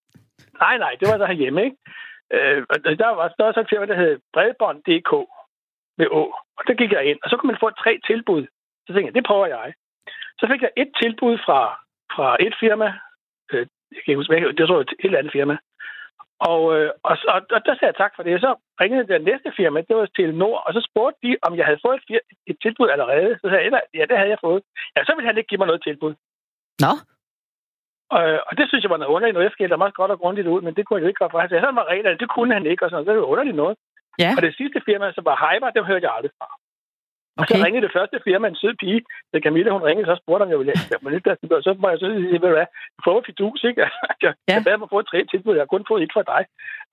[0.65, 1.77] nej, nej, det var der herhjemme, ikke?
[2.35, 5.13] Øh, og der var, der var så et firma, der hed Bredbånd.dk
[5.99, 6.23] med Å.
[6.59, 8.43] Og der gik jeg ind, og så kunne man få tre tilbud.
[8.87, 9.75] Så tænkte jeg, det prøver jeg.
[10.39, 11.61] Så fik jeg et tilbud fra,
[12.15, 12.89] fra et firma.
[13.53, 15.57] Øh, jeg kan ikke huske, det var et helt andet firma.
[16.51, 18.41] Og, øh, og, og, og der sagde jeg tak for det.
[18.41, 21.67] Så ringede det næste firma, det var til Nord, og så spurgte de, om jeg
[21.67, 23.39] havde fået et, et tilbud allerede.
[23.41, 24.63] Så sagde jeg, ja, det havde jeg fået.
[24.97, 26.15] Ja, så ville han ikke give mig noget tilbud.
[26.85, 26.93] Nå.
[28.17, 29.49] Og, og det synes jeg var noget underligt noget.
[29.49, 31.39] Jeg skældte meget godt og grundigt ud, men det kunne jeg jo ikke gøre for.
[31.39, 33.07] Han sagde, sådan var reglerne, det kunne han ikke, og sådan noget.
[33.07, 33.77] Det var underligt noget.
[34.19, 34.31] Ja.
[34.37, 36.49] Og det sidste firma, som var Hyper, det hørte jeg aldrig fra.
[37.37, 37.43] Okay.
[37.43, 39.01] Og så ringede det første firma, en sød pige,
[39.33, 41.23] det Camilla, hun ringede, så spurgte om jeg ville men det,
[41.67, 42.71] så må jeg så sige, ved du hvad,
[43.05, 43.81] får et fidus, ikke?
[44.25, 44.55] Jeg, ja.
[44.55, 46.43] jeg bad mig få et tre tilbud, jeg har kun fået et fra dig.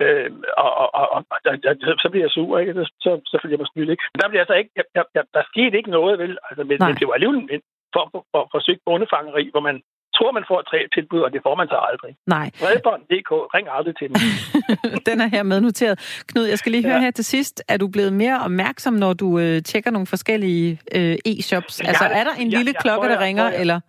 [0.04, 0.30] Øh,
[0.64, 1.72] og, og, og, og der, der,
[2.04, 2.74] så bliver jeg sur, ikke?
[3.06, 4.04] Så, så følger jeg mig snydt, ikke?
[4.12, 4.86] Men der bliver altså ikke, jeg,
[5.16, 6.34] jeg, der skete ikke noget, vel?
[6.48, 7.62] Altså, men, men det var alligevel en
[7.96, 9.78] form for, for, for forsøgt bondefangeri, hvor man
[10.22, 12.12] tror, man får tre tilbud, og det får man så aldrig.
[12.36, 12.48] Nej.
[12.62, 14.22] Bredbånd.dk, ring aldrig til mig.
[15.10, 16.24] Den er her med noteret.
[16.30, 17.06] Knud, jeg skal lige høre ja.
[17.08, 17.56] her til sidst.
[17.74, 20.68] Er du blevet mere opmærksom, når du øh, tjekker nogle forskellige
[20.98, 21.74] øh, e-shops?
[21.80, 23.80] Jeg, altså, er der en jeg, lille jeg, klokke, jeg, der ringer, jeg, eller?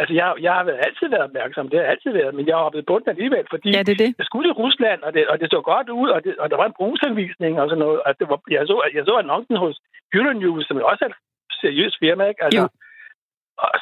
[0.00, 2.90] Altså, jeg, jeg har altid været opmærksom, det har altid været, men jeg har blevet
[2.90, 4.10] bundet alligevel, fordi ja, det er det.
[4.20, 6.56] jeg skulle i Rusland, og det, og det så godt ud, og, det, og der
[6.60, 9.76] var en brugsanvisning og sådan noget, og det var, jeg, så, jeg så annoncen hos
[10.14, 11.18] Euronews, som også er et
[11.62, 12.44] seriøst firma, ikke?
[12.44, 12.68] Altså, jo.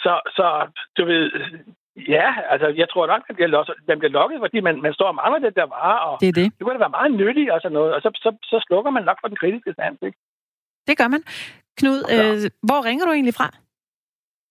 [0.04, 0.46] Så, så,
[0.96, 1.30] du ved,
[1.96, 3.38] Ja, altså jeg tror nok, at
[3.88, 6.32] man bliver lukket, fordi man, man står og mangler det der vare, og det, er
[6.32, 6.52] det.
[6.56, 9.04] det kunne da være meget nyttigt og sådan noget, og så, så, så slukker man
[9.04, 10.18] nok for den kritiske sans, ikke?
[10.88, 11.22] Det gør man.
[11.78, 13.48] Knud, øh, hvor ringer du egentlig fra?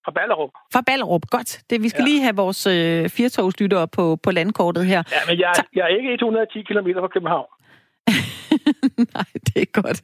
[0.06, 0.50] Fra Ballerup.
[0.74, 1.64] Fra Ballerup, godt.
[1.70, 2.10] Det, vi skal ja.
[2.10, 5.04] lige have vores øh, firtogslyttere på, på landkortet her.
[5.12, 7.50] Ja, men jeg, jeg er ikke 110 km fra København.
[9.16, 10.00] Nej, det er godt.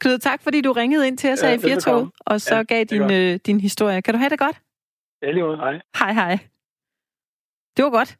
[0.00, 2.62] Knud, tak fordi du ringede ind til os ja, her i Firtog, og så ja,
[2.62, 4.02] gav din, øh, din historie.
[4.02, 4.56] Kan du have det godt?
[5.26, 5.80] Ja, lige hej.
[5.98, 6.38] Hej, hej.
[7.76, 8.16] Det var godt.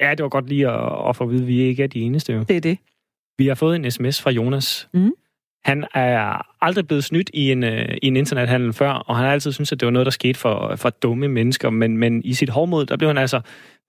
[0.00, 2.00] Ja, det var godt lige at, at få at vide, at vi ikke er de
[2.00, 2.32] eneste.
[2.32, 2.44] Jo.
[2.48, 2.78] Det er det.
[3.38, 4.88] Vi har fået en sms fra Jonas.
[4.94, 5.12] Mm.
[5.64, 7.70] Han er aldrig blevet snydt i en, uh,
[8.02, 10.38] i en internethandel før, og han har altid syntes, at det var noget, der skete
[10.38, 11.70] for, for dumme mennesker.
[11.70, 13.40] Men, men i sit hårdmod, der blev han altså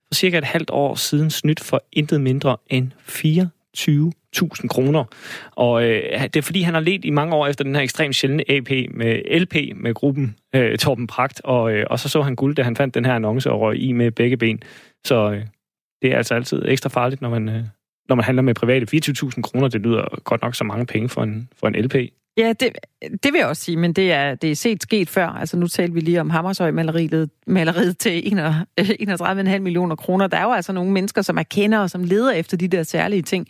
[0.08, 2.92] for cirka et halvt år siden snydt for intet mindre end
[3.78, 5.04] 20.000 kroner.
[5.52, 8.16] Og øh, det er fordi, han har let i mange år efter den her ekstremt
[8.16, 12.36] sjældne AP med LP med gruppen øh, Torben Pragt, og, øh, og så så han
[12.36, 14.64] guld, da han fandt den her annonce og røg i med begge ben.
[15.06, 15.46] Så øh,
[16.02, 17.64] det er altså altid ekstra farligt, når man, øh,
[18.10, 18.88] når man handler med private.
[18.96, 21.96] 24.000 kroner, det lyder godt nok så mange penge for en, for en LP.
[22.38, 22.70] Ja, det,
[23.24, 25.28] det vil jeg også sige, men det er, det er set sket før.
[25.28, 28.22] Altså nu talte vi lige om Hammershøj-maleriet maleriet til
[28.80, 30.28] 31,5 millioner kroner.
[30.28, 32.84] Der er jo altså nogle mennesker, som er kender og som leder efter de der
[32.84, 33.48] særlige ting,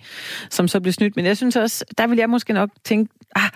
[0.50, 1.16] som så bliver snydt.
[1.16, 3.50] Men jeg synes også, der vil jeg måske nok tænke, ah,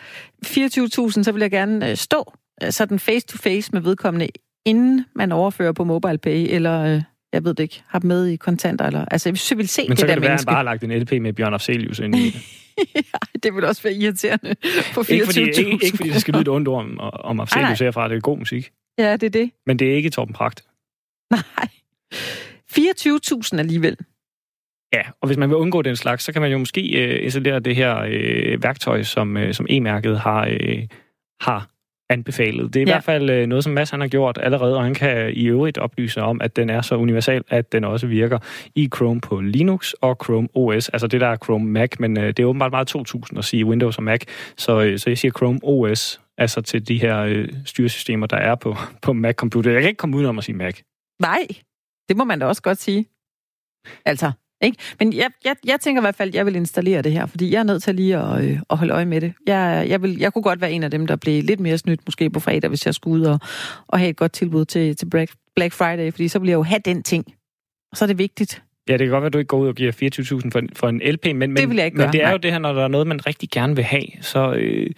[0.45, 2.33] 24.000, så vil jeg gerne øh, stå
[2.63, 4.27] øh, sådan face-to-face med vedkommende,
[4.65, 7.01] inden man overfører på MobilePay, eller øh,
[7.33, 8.85] jeg ved det ikke, har dem med i kontanter.
[8.85, 10.49] Eller, altså, hvis jeg vil se Men det så kan der det være, menneske.
[10.49, 12.41] at han bare har lagt en LP med Bjørn Afzelius ind i det.
[13.43, 14.55] det vil også være irriterende
[14.93, 18.09] på 24.000 ikke fordi, ikke, ikke fordi det skal lyde ondt om, om Afzelius herfra,
[18.09, 18.71] det er god musik.
[18.97, 19.51] Ja, det er det.
[19.65, 20.65] Men det er ikke Torben Pragt.
[21.31, 21.67] Nej.
[22.71, 23.97] 24.000 alligevel.
[24.93, 27.59] Ja, og hvis man vil undgå den slags, så kan man jo måske øh, installere
[27.59, 30.87] det her øh, værktøj, som, øh, som e-mærket har, øh,
[31.41, 31.69] har
[32.09, 32.73] anbefalet.
[32.73, 32.93] Det er i ja.
[32.93, 35.77] hvert fald øh, noget, som Mads han har gjort allerede, og han kan i øvrigt
[35.77, 38.39] oplyse om, at den er så universal, at den også virker
[38.75, 40.89] i Chrome på Linux og Chrome OS.
[40.89, 43.65] Altså det der er Chrome Mac, men øh, det er åbenbart meget 2000 at sige
[43.65, 44.21] Windows og Mac,
[44.57, 48.55] så, øh, så jeg siger Chrome OS, altså til de her øh, styresystemer, der er
[48.55, 49.71] på, på Mac-computer.
[49.71, 50.79] Jeg kan ikke komme udenom at sige Mac.
[51.21, 51.47] Nej,
[52.09, 53.05] det må man da også godt sige.
[54.05, 54.31] Altså,
[54.61, 54.77] ikke?
[54.99, 57.51] Men jeg, jeg, jeg tænker i hvert fald, at jeg vil installere det her, fordi
[57.51, 59.33] jeg er nødt til lige at, øh, at holde øje med det.
[59.47, 61.99] Jeg, jeg, vil, jeg kunne godt være en af dem, der blev lidt mere snydt
[62.05, 63.39] måske på fredag, hvis jeg skulle ud og,
[63.87, 65.05] og have et godt tilbud til, til
[65.55, 67.25] Black, Friday, fordi så vil jeg jo have den ting.
[67.91, 68.63] Og så er det vigtigt.
[68.89, 70.89] Ja, det kan godt være, at du ikke går ud og giver 24.000 for, for
[70.89, 72.31] en LP, men, men, det vil jeg ikke men det er nej.
[72.31, 74.53] jo det her, når der er noget, man rigtig gerne vil have, så...
[74.53, 74.89] Øh,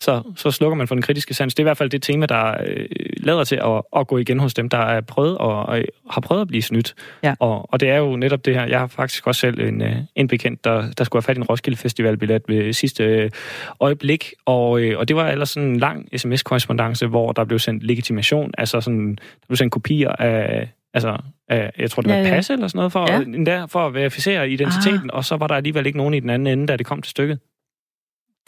[0.00, 1.54] så, så slukker man for den kritiske sans.
[1.54, 2.86] Det er i hvert fald det tema, der øh,
[3.16, 6.40] lader til at, at gå igen hos dem, der er prøvet og, og har prøvet
[6.40, 6.94] at blive snydt.
[7.22, 7.34] Ja.
[7.38, 8.66] Og, og det er jo netop det her.
[8.66, 11.40] Jeg har faktisk også selv en, øh, en bekendt, der, der skulle have fat i
[11.40, 13.30] en Roskilde Festivalbillet ved sidste øh,
[13.80, 17.82] øjeblik, og, øh, og det var ellers sådan en lang sms-korrespondence, hvor der blev sendt
[17.82, 21.16] legitimation, altså sådan, der blev sendt kopier af, altså,
[21.78, 23.12] jeg tror det var Ja, ja, pas eller sådan noget, for,
[23.46, 23.58] Ja.
[23.58, 23.64] ja.
[23.64, 25.16] for at verificere identiteten, ah.
[25.16, 27.10] og så var der alligevel ikke nogen i den anden ende, da det kom til
[27.10, 27.38] stykket.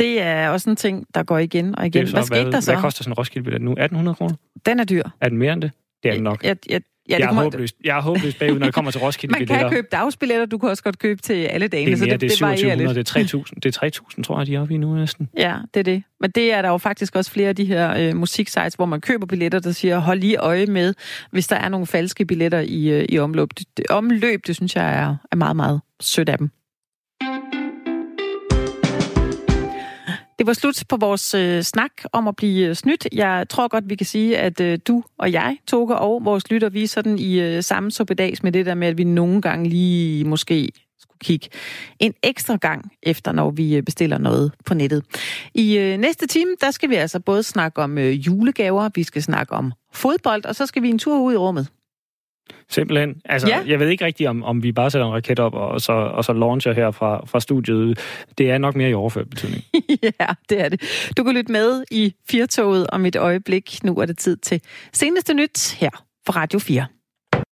[0.01, 2.07] Det er også en ting, der går igen og igen.
[2.07, 2.73] Så, hvad skete hvad, der så?
[2.73, 3.71] Hvad koster sådan en Roskilde-billet nu?
[3.71, 4.35] 1800 kroner?
[4.67, 5.03] Den er dyr.
[5.21, 5.71] Er den mere end det?
[6.03, 6.45] Det er den nok.
[6.45, 6.81] Jeg, jeg,
[7.11, 9.71] Ja, jeg, er håbløst, jeg er håbløst bagud, når det kommer til Roskilde Man kan
[9.71, 11.91] købe dagsbilletter, du kan også godt købe til alle dagene.
[11.91, 13.07] Det er mere, så det, det, det er 2700, lidt.
[13.07, 15.29] det er 3000, det er 3000, tror jeg, de er oppe i nu næsten.
[15.39, 16.03] Ja, det er det.
[16.21, 19.01] Men det er der jo faktisk også flere af de her øh, musiksites, hvor man
[19.01, 20.95] køber billetter, der siger, hold lige øje med,
[21.31, 23.49] hvis der er nogle falske billetter i, øh, i omløb.
[23.77, 26.51] Det, omløb, det synes jeg er, er meget, meget sødt af dem.
[30.41, 33.09] Det var slut på vores øh, snak om at blive øh, snydt.
[33.13, 36.69] Jeg tror godt, vi kan sige, at øh, du og jeg, Toke og vores lytter,
[36.69, 39.69] vi er sådan i øh, samme suppedags med det der med, at vi nogle gange
[39.69, 41.49] lige måske skulle kigge
[41.99, 45.05] en ekstra gang efter, når vi øh, bestiller noget på nettet.
[45.55, 49.23] I øh, næste time, der skal vi altså både snakke om øh, julegaver, vi skal
[49.23, 51.69] snakke om fodbold, og så skal vi en tur ud i rummet.
[52.69, 53.23] Simpelthen.
[53.25, 53.63] Altså, ja.
[53.67, 56.25] jeg ved ikke rigtigt, om, om vi bare sætter en raket op og så, og
[56.25, 57.99] så launcher her fra, fra studiet.
[58.39, 59.65] Det er nok mere i overført betydning.
[60.21, 61.11] ja, det er det.
[61.17, 63.85] Du kan lytte med i Firtoget om et øjeblik.
[63.85, 64.61] Nu er det tid til
[64.93, 65.91] seneste nyt her
[66.27, 66.87] fra Radio 4.